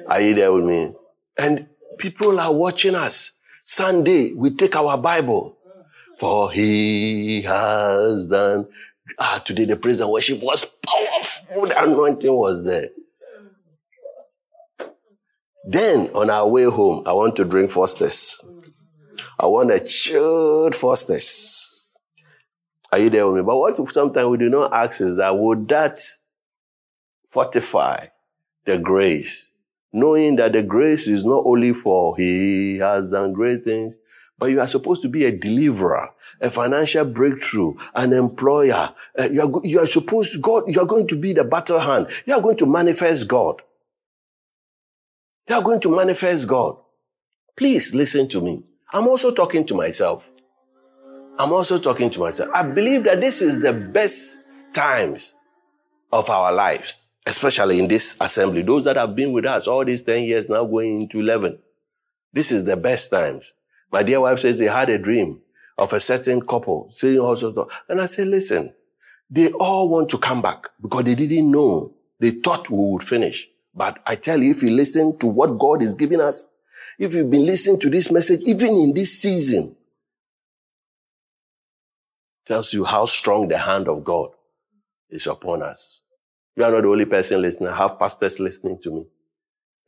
[0.08, 0.92] Are you there with me?
[1.38, 1.68] And
[1.98, 3.40] people are watching us.
[3.64, 5.58] Sunday, we take our Bible.
[6.18, 8.68] For he has done.
[9.18, 11.66] Ah, today the praise and worship was powerful.
[11.66, 12.88] The anointing was there.
[15.64, 18.46] Then on our way home, I want to drink Foster's.
[19.38, 21.79] I want a chilled Foster's.
[22.92, 23.42] Are you there with me?
[23.42, 26.00] But what sometimes we do not ask is that would that
[27.28, 28.06] fortify
[28.64, 29.50] the grace?
[29.92, 33.98] Knowing that the grace is not only for he has done great things,
[34.38, 36.08] but you are supposed to be a deliverer,
[36.40, 38.94] a financial breakthrough, an employer.
[39.18, 42.06] Uh, you, are, you are supposed God, you are going to be the battle hand.
[42.24, 43.60] You are going to manifest God.
[45.48, 46.76] You are going to manifest God.
[47.56, 48.64] Please listen to me.
[48.92, 50.30] I'm also talking to myself.
[51.40, 52.50] I'm also talking to myself.
[52.54, 55.36] I believe that this is the best times
[56.12, 58.60] of our lives, especially in this assembly.
[58.60, 61.58] Those that have been with us all these 10 years now going into 11.
[62.30, 63.54] This is the best times.
[63.90, 65.40] My dear wife says they had a dream
[65.78, 68.74] of a certain couple saying all sorts of, and I said, listen,
[69.30, 71.94] they all want to come back because they didn't know.
[72.18, 73.48] They thought we would finish.
[73.74, 76.58] But I tell you, if you listen to what God is giving us,
[76.98, 79.74] if you've been listening to this message, even in this season,
[82.50, 84.30] tells you how strong the hand of God
[85.08, 86.06] is upon us.
[86.56, 87.70] You are not the only person listening.
[87.70, 89.06] I have pastors listening to me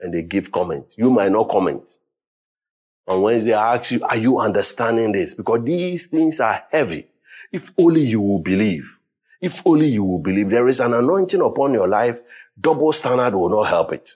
[0.00, 0.96] and they give comments.
[0.96, 1.90] You might not comment.
[3.08, 5.34] On Wednesday, I ask you, are you understanding this?
[5.34, 7.04] Because these things are heavy.
[7.50, 8.98] If only you will believe.
[9.40, 10.48] If only you will believe.
[10.48, 12.20] There is an anointing upon your life
[12.60, 14.10] Double standard will not help it.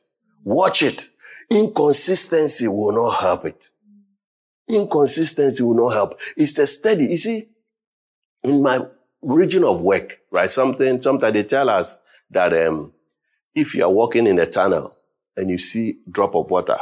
[0.44, 1.09] Watch it.
[1.51, 3.70] Inconsistency will not help it.
[4.68, 6.20] Inconsistency will not help.
[6.36, 7.07] It's a steady.
[7.07, 7.49] You see,
[8.47, 8.78] in my
[9.22, 10.49] region of work, right?
[10.49, 12.92] Something, sometimes they tell us that um,
[13.55, 14.97] if you are walking in a tunnel
[15.36, 16.78] and you see drop of water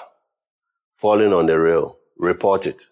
[0.94, 2.84] falling on the rail, report it.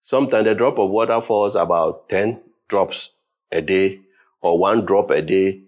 [0.00, 3.16] Sometimes the drop of water falls about 10 drops
[3.52, 4.00] a day
[4.40, 5.62] or one drop a day.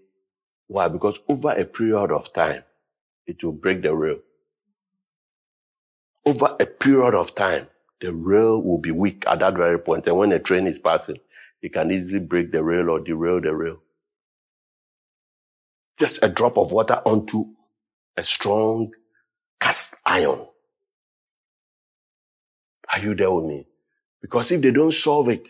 [0.68, 0.88] Why?
[0.88, 2.62] Because over a period of time,
[3.26, 4.20] it will break the rail.
[6.24, 7.68] Over a period of time,
[8.00, 10.06] the rail will be weak at that very point.
[10.06, 11.18] And when a train is passing,
[11.62, 13.82] it can easily break the rail or derail the rail.
[15.98, 17.44] Just a drop of water onto
[18.16, 18.92] a strong
[19.60, 20.46] cast iron.
[22.94, 23.66] Are you there with me?
[24.22, 25.48] Because if they don't solve it,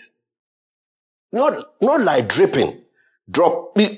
[1.33, 2.83] not, not like dripping,
[3.31, 3.91] drop, but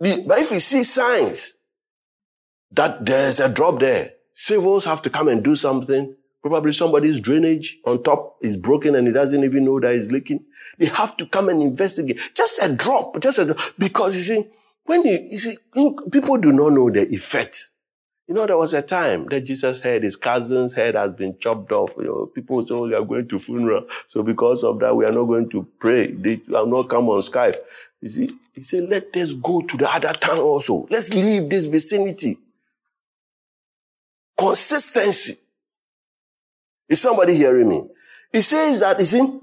[0.00, 1.64] if you see signs
[2.70, 6.16] that there's a drop there, civils have to come and do something.
[6.42, 10.44] Probably somebody's drainage on top is broken and he doesn't even know that it's leaking.
[10.78, 12.18] They have to come and investigate.
[12.34, 13.58] Just a drop, just a drop.
[13.78, 14.50] Because you see,
[14.84, 15.56] when you, you see,
[16.10, 17.58] people do not know the effect.
[18.26, 21.72] You know, there was a time that Jesus heard his cousin's head has been chopped
[21.72, 21.94] off.
[21.98, 23.84] You know, people say, oh, they are going to funeral.
[24.08, 26.06] So because of that, we are not going to pray.
[26.06, 27.56] They have not come on Skype.
[28.00, 30.86] You see, he said, let us go to the other town also.
[30.90, 32.36] Let's leave this vicinity.
[34.38, 35.44] Consistency.
[36.90, 37.80] Is somebody hearing me?
[38.32, 39.40] He says that, you see,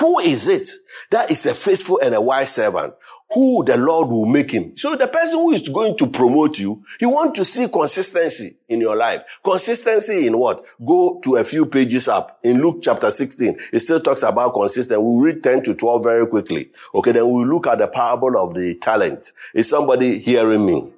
[0.00, 0.68] who is it
[1.10, 2.94] that is a faithful and a wise servant
[3.32, 4.76] who the Lord will make him.
[4.76, 8.80] So the person who is going to promote you, he wants to see consistency in
[8.80, 9.22] your life.
[9.42, 10.62] Consistency in what?
[10.84, 12.38] Go to a few pages up.
[12.44, 15.00] In Luke chapter 16, it still talks about consistency.
[15.00, 16.66] We'll read 10 to 12 very quickly.
[16.94, 19.32] Okay, then we'll look at the parable of the talent.
[19.52, 20.92] Is somebody hearing me?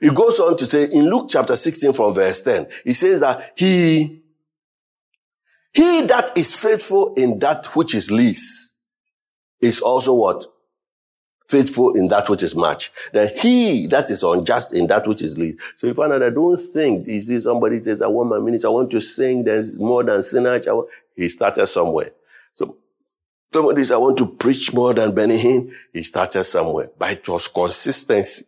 [0.00, 3.52] It goes on to say in Luke chapter 16 from verse 10, he says that
[3.54, 4.22] he,
[5.74, 8.78] he that is faithful in that which is least
[9.60, 10.46] is also what?
[11.46, 12.90] faithful in that which is much.
[13.12, 15.58] Then he that is unjust in that which is least.
[15.76, 18.64] So you find out I don't think You see somebody says, I want my minutes,
[18.64, 20.66] I want to sing, there's more than sinners.
[21.14, 22.10] He started somewhere.
[22.54, 22.76] So
[23.52, 25.72] somebody says, I want to preach more than Benny Hinn.
[25.92, 26.90] He started somewhere.
[26.98, 28.46] But it was consistency.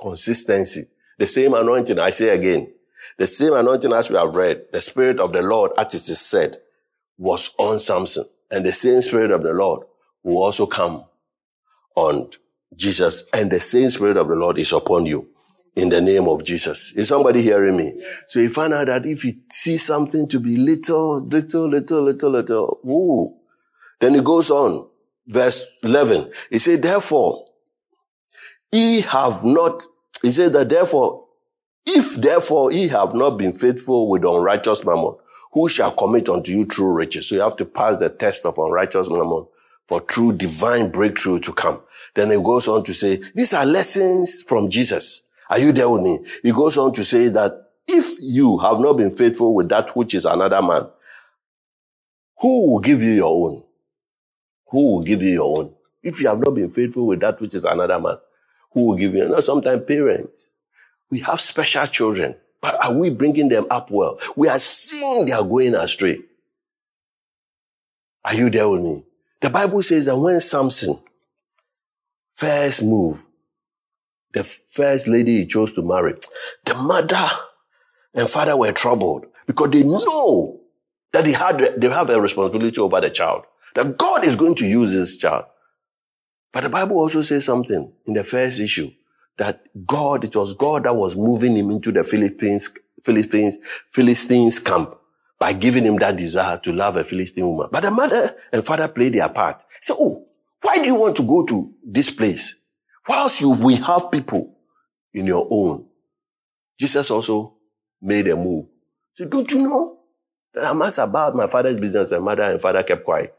[0.00, 0.82] Consistency.
[1.18, 2.72] The same anointing, I say again,
[3.18, 6.20] the same anointing as we have read, the Spirit of the Lord, as it is
[6.20, 6.56] said,
[7.18, 8.24] was on Samson.
[8.50, 9.86] And the same Spirit of the Lord
[10.22, 11.04] will also come
[11.96, 12.30] on
[12.76, 15.28] Jesus and the same spirit of the Lord is upon you
[15.76, 16.96] in the name of Jesus.
[16.96, 18.02] Is somebody hearing me?
[18.26, 22.30] So you find out that if you see something to be little, little, little, little,
[22.30, 23.36] little, ooh,
[24.00, 24.88] then it goes on.
[25.26, 26.32] Verse 11.
[26.50, 27.44] He said, therefore,
[28.72, 29.84] ye have not,
[30.22, 31.26] he said that therefore,
[31.86, 35.16] if therefore ye have not been faithful with unrighteous mammon,
[35.52, 37.28] who shall commit unto you true riches?
[37.28, 39.46] So you have to pass the test of unrighteous mammon
[39.88, 41.82] for true divine breakthrough to come.
[42.14, 45.28] Then it goes on to say, these are lessons from Jesus.
[45.48, 46.18] Are you there with me?
[46.44, 50.14] He goes on to say that if you have not been faithful with that which
[50.14, 50.88] is another man,
[52.38, 53.64] who will give you your own?
[54.68, 55.74] Who will give you your own?
[56.02, 58.16] If you have not been faithful with that which is another man,
[58.72, 59.28] who will give you?
[59.28, 60.54] Now, sometimes parents,
[61.10, 64.18] we have special children, but are we bringing them up well?
[64.36, 66.20] We are seeing they are going astray.
[68.24, 69.02] Are you there with me?
[69.40, 70.98] The Bible says that when Samson
[72.34, 73.26] first moved,
[74.32, 76.14] the first lady he chose to marry,
[76.64, 77.26] the mother
[78.14, 80.60] and father were troubled because they know
[81.12, 83.44] that they had, they have a responsibility over the child.
[83.74, 85.44] That God is going to use this child.
[86.52, 88.90] But the Bible also says something in the first issue
[89.40, 93.56] that God, it was God that was moving him into the Philippines, Philippines,
[93.88, 94.94] Philistines camp
[95.38, 97.70] by giving him that desire to love a Philistine woman.
[97.72, 99.62] But the mother and father played their part.
[99.80, 100.26] Say, oh,
[100.60, 102.66] why do you want to go to this place?
[103.08, 104.58] Whilst you, we have people
[105.14, 105.86] in your own.
[106.78, 107.56] Jesus also
[108.02, 108.66] made a move.
[109.14, 110.00] Say, don't you know
[110.52, 113.34] that I'm asked about my father's business and mother and father kept quiet?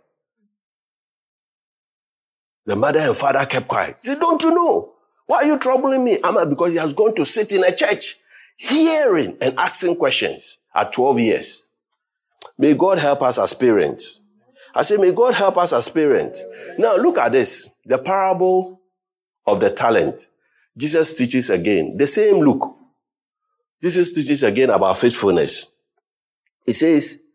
[2.66, 4.00] The mother and father kept quiet.
[4.00, 4.96] Say, don't you know?
[5.28, 6.20] Why are you troubling me?
[6.24, 8.16] Am I because he has gone to sit in a church,
[8.58, 11.70] hearing and asking questions at 12 years.
[12.58, 14.24] May God help us as parents.
[14.74, 16.44] I say, may God help us as parents.
[16.78, 17.80] Now look at this.
[17.86, 18.82] The parable
[19.48, 20.22] of the talent.
[20.78, 21.98] Jesus teaches again.
[21.98, 22.78] The same look.
[23.82, 25.76] Jesus teaches again about faithfulness.
[26.66, 27.26] He says,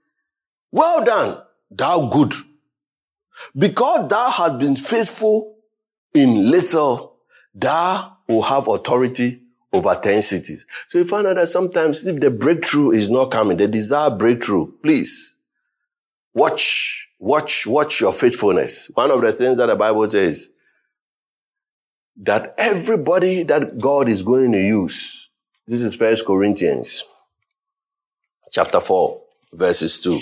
[0.70, 1.36] well done,
[1.70, 2.32] thou good.
[3.56, 5.58] Because thou hast been faithful
[6.14, 7.15] in little,
[7.56, 9.40] thou will have authority
[9.72, 10.66] over 10 cities.
[10.86, 14.72] So you find out that sometimes if the breakthrough is not coming, the desired breakthrough,
[14.82, 15.40] please
[16.34, 18.90] watch, watch, watch your faithfulness.
[18.94, 20.54] One of the things that the Bible says,
[22.18, 25.30] that everybody that God is going to use,
[25.66, 27.04] this is First Corinthians
[28.50, 30.20] chapter 4, verses 2.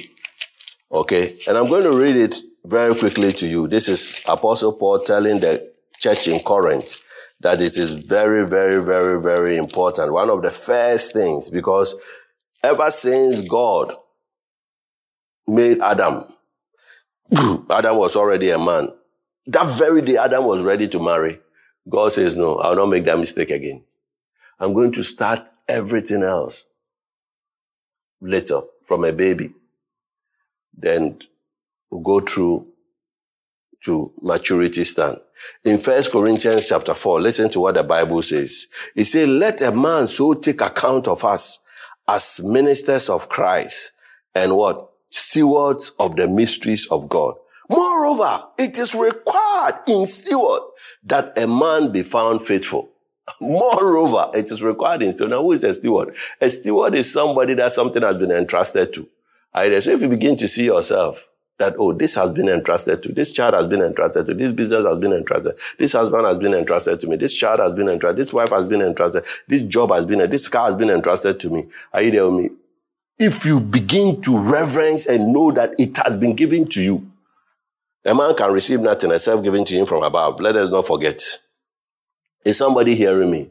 [0.91, 3.69] Okay, and I'm going to read it very quickly to you.
[3.69, 7.04] This is Apostle Paul telling the church in Corinth
[7.45, 10.15] that it is very, very, very, very important.
[10.15, 12.01] One of the first things, because
[12.63, 13.93] ever since God
[15.47, 16.23] made Adam,
[17.71, 18.89] Adam was already a man.
[19.47, 21.39] That very day Adam was ready to marry.
[21.87, 23.85] God says, no, I'll not make that mistake again.
[24.59, 26.73] I'm going to start everything else
[28.23, 29.51] later from a baby.
[30.75, 31.19] Then
[31.91, 32.69] we'll go through
[33.85, 35.19] to maturity stand.
[35.65, 38.67] In First Corinthians chapter 4, listen to what the Bible says.
[38.95, 41.65] It says, let a man so take account of us
[42.09, 43.99] as ministers of Christ
[44.35, 44.91] and what?
[45.11, 47.35] Stewards of the mysteries of God.
[47.69, 50.61] Moreover, it is required in steward
[51.05, 52.91] that a man be found faithful.
[53.41, 55.31] Moreover, it is required in steward.
[55.31, 56.15] Now, who is a steward?
[56.41, 59.07] A steward is somebody that something has been entrusted to.
[59.55, 59.81] Either.
[59.81, 61.29] So if you begin to see yourself
[61.59, 64.85] that, oh, this has been entrusted to, this child has been entrusted to, this business
[64.87, 68.19] has been entrusted, this husband has been entrusted to me, this child has been entrusted,
[68.19, 71.51] this wife has been entrusted, this job has been, this car has been entrusted to
[71.51, 71.65] me.
[71.93, 72.51] Are you there with me?
[73.19, 77.11] If you begin to reverence and know that it has been given to you,
[78.05, 80.41] a man can receive nothing except given to him from above.
[80.41, 81.23] Let us not forget.
[82.45, 83.51] Is somebody hearing me?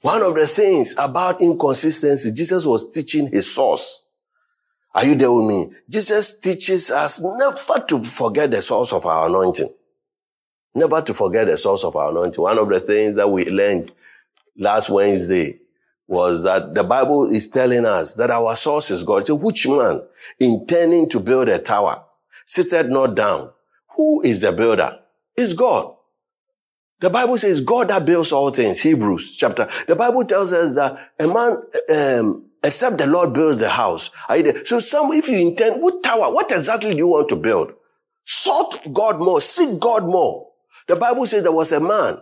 [0.00, 4.03] One of the things about inconsistency, Jesus was teaching his source.
[4.94, 5.72] Are you there with me?
[5.88, 9.68] Jesus teaches us never to forget the source of our anointing.
[10.74, 12.42] Never to forget the source of our anointing.
[12.42, 13.90] One of the things that we learned
[14.56, 15.60] last Wednesday
[16.06, 19.26] was that the Bible is telling us that our source is God.
[19.26, 20.00] So which man
[20.38, 22.04] intending to build a tower
[22.44, 23.50] sitteth not down
[23.96, 24.98] who is the builder?
[25.36, 25.94] It's God.
[27.00, 28.80] The Bible says God that builds all things.
[28.80, 29.68] Hebrews chapter.
[29.86, 34.10] The Bible tells us that a man, um, except the Lord builds the house.
[34.64, 37.74] So some, if you intend, what tower, what exactly do you want to build?
[38.24, 40.48] Sought God more, seek God more.
[40.88, 42.16] The Bible says there was a man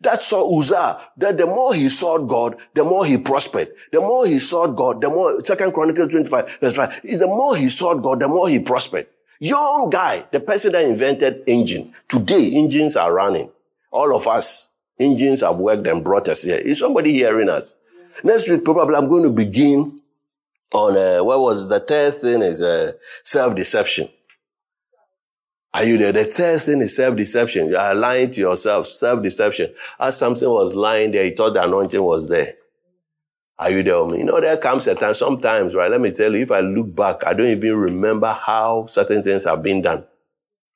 [0.00, 3.68] that saw Uzziah, that the more he sought God, the more he prospered.
[3.90, 7.68] The more he sought God, the more, Second Chronicles 25, verse 5, the more he
[7.68, 9.06] sought God, the more he prospered.
[9.40, 11.92] Young guy, the person that invented engine.
[12.08, 13.50] Today, engines are running.
[13.90, 16.58] All of us, engines have worked and brought us here.
[16.58, 17.82] Is somebody hearing us?
[18.24, 20.00] Next week, probably I'm going to begin
[20.72, 22.92] on, uh, what was the third thing is uh,
[23.24, 24.08] self-deception.
[25.72, 26.12] Are you there?
[26.12, 27.68] The third thing is self-deception.
[27.68, 29.72] You are lying to yourself, self-deception.
[30.00, 32.54] As something was lying there, he thought the anointing was there.
[33.58, 34.18] Are you there with me?
[34.18, 35.90] You know, there comes a time, sometimes, right?
[35.90, 39.44] Let me tell you, if I look back, I don't even remember how certain things
[39.44, 40.04] have been done.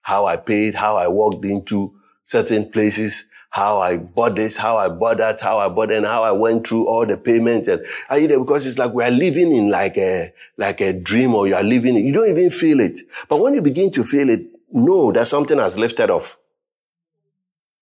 [0.02, 4.88] How I paid, how I walked into certain places, how I bought this, how I
[4.88, 7.68] bought that, how I bought and how I went through all the payments.
[7.68, 8.40] And are you there?
[8.40, 11.62] Because it's like we are living in like a, like a dream or you are
[11.62, 12.98] living, you don't even feel it.
[13.28, 14.40] But when you begin to feel it,
[14.72, 16.38] know that something has lifted off.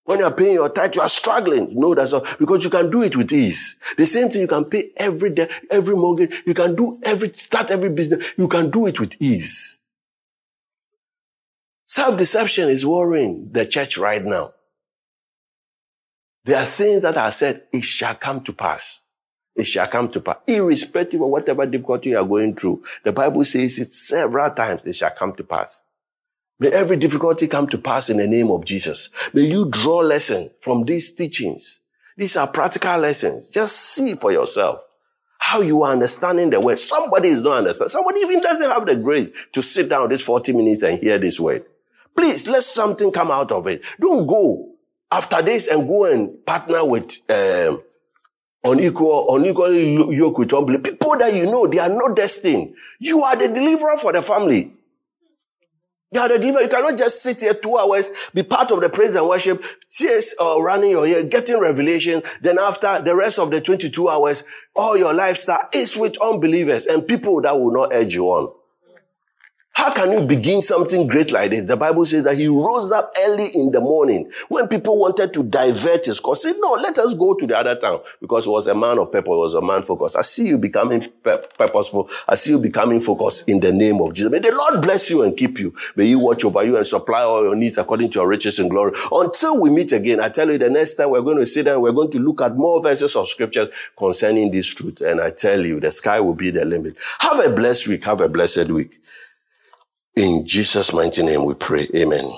[0.02, 1.68] When you are paying your tithe, you are struggling.
[1.78, 2.26] No, that's all.
[2.40, 3.80] Because you can do it with ease.
[3.96, 6.42] The same thing you can pay every day, every mortgage.
[6.44, 8.34] You can do every, start every business.
[8.36, 9.84] You can do it with ease.
[11.86, 14.50] Self-deception is worrying the church right now.
[16.50, 19.08] There are things that are said, it shall come to pass.
[19.54, 20.38] It shall come to pass.
[20.48, 22.82] Irrespective of whatever difficulty you are going through.
[23.04, 25.86] The Bible says it several times, it shall come to pass.
[26.58, 29.30] May every difficulty come to pass in the name of Jesus.
[29.32, 31.86] May you draw lesson from these teachings.
[32.16, 33.52] These are practical lessons.
[33.52, 34.80] Just see for yourself
[35.38, 36.80] how you are understanding the word.
[36.80, 37.90] Somebody is not understanding.
[37.90, 41.38] Somebody even doesn't have the grace to sit down this 40 minutes and hear this
[41.38, 41.64] word.
[42.16, 43.84] Please let something come out of it.
[44.00, 44.69] Don't go
[45.12, 47.80] after this and go and partner with um,
[48.64, 50.82] unequal, unequally yoke with unbelief.
[50.84, 52.74] People that you know, they are not destined.
[52.98, 54.72] You are the deliverer for the family.
[56.12, 56.62] You are the deliverer.
[56.62, 60.34] You cannot just sit here two hours, be part of the praise and worship, tears
[60.40, 62.22] uh, running your ear, getting revelation.
[62.40, 64.44] Then after the rest of the 22 hours,
[64.74, 68.59] all your lifestyle is with unbelievers and people that will not urge you on.
[69.72, 71.64] How can you begin something great like this?
[71.64, 75.42] The Bible says that he rose up early in the morning when people wanted to
[75.42, 76.42] divert his course.
[76.42, 79.10] Said, no, let us go to the other town because he was a man of
[79.10, 80.16] purpose, he was a man focused.
[80.18, 82.10] I see you becoming purposeful.
[82.28, 84.30] I see you becoming focused in the name of Jesus.
[84.30, 85.74] May the Lord bless you and keep you.
[85.96, 88.68] May you watch over you and supply all your needs according to your riches and
[88.68, 88.92] glory.
[89.10, 91.80] Until we meet again, I tell you the next time we're going to sit down,
[91.80, 95.00] we're going to look at more verses of scripture concerning this truth.
[95.00, 96.96] And I tell you, the sky will be the limit.
[97.20, 98.04] Have a blessed week.
[98.04, 98.99] Have a blessed week.
[100.16, 101.86] In Jesus' mighty name we pray.
[101.94, 102.30] Amen.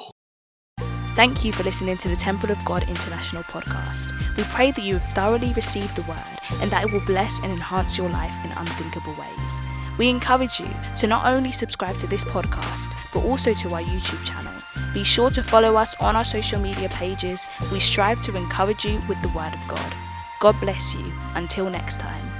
[1.14, 4.10] Thank you for listening to the Temple of God International podcast.
[4.36, 7.52] We pray that you have thoroughly received the word and that it will bless and
[7.52, 9.52] enhance your life in unthinkable ways.
[9.98, 14.24] We encourage you to not only subscribe to this podcast, but also to our YouTube
[14.24, 14.52] channel.
[14.94, 17.46] Be sure to follow us on our social media pages.
[17.70, 19.94] We strive to encourage you with the Word of God.
[20.40, 21.12] God bless you.
[21.34, 22.31] Until next time.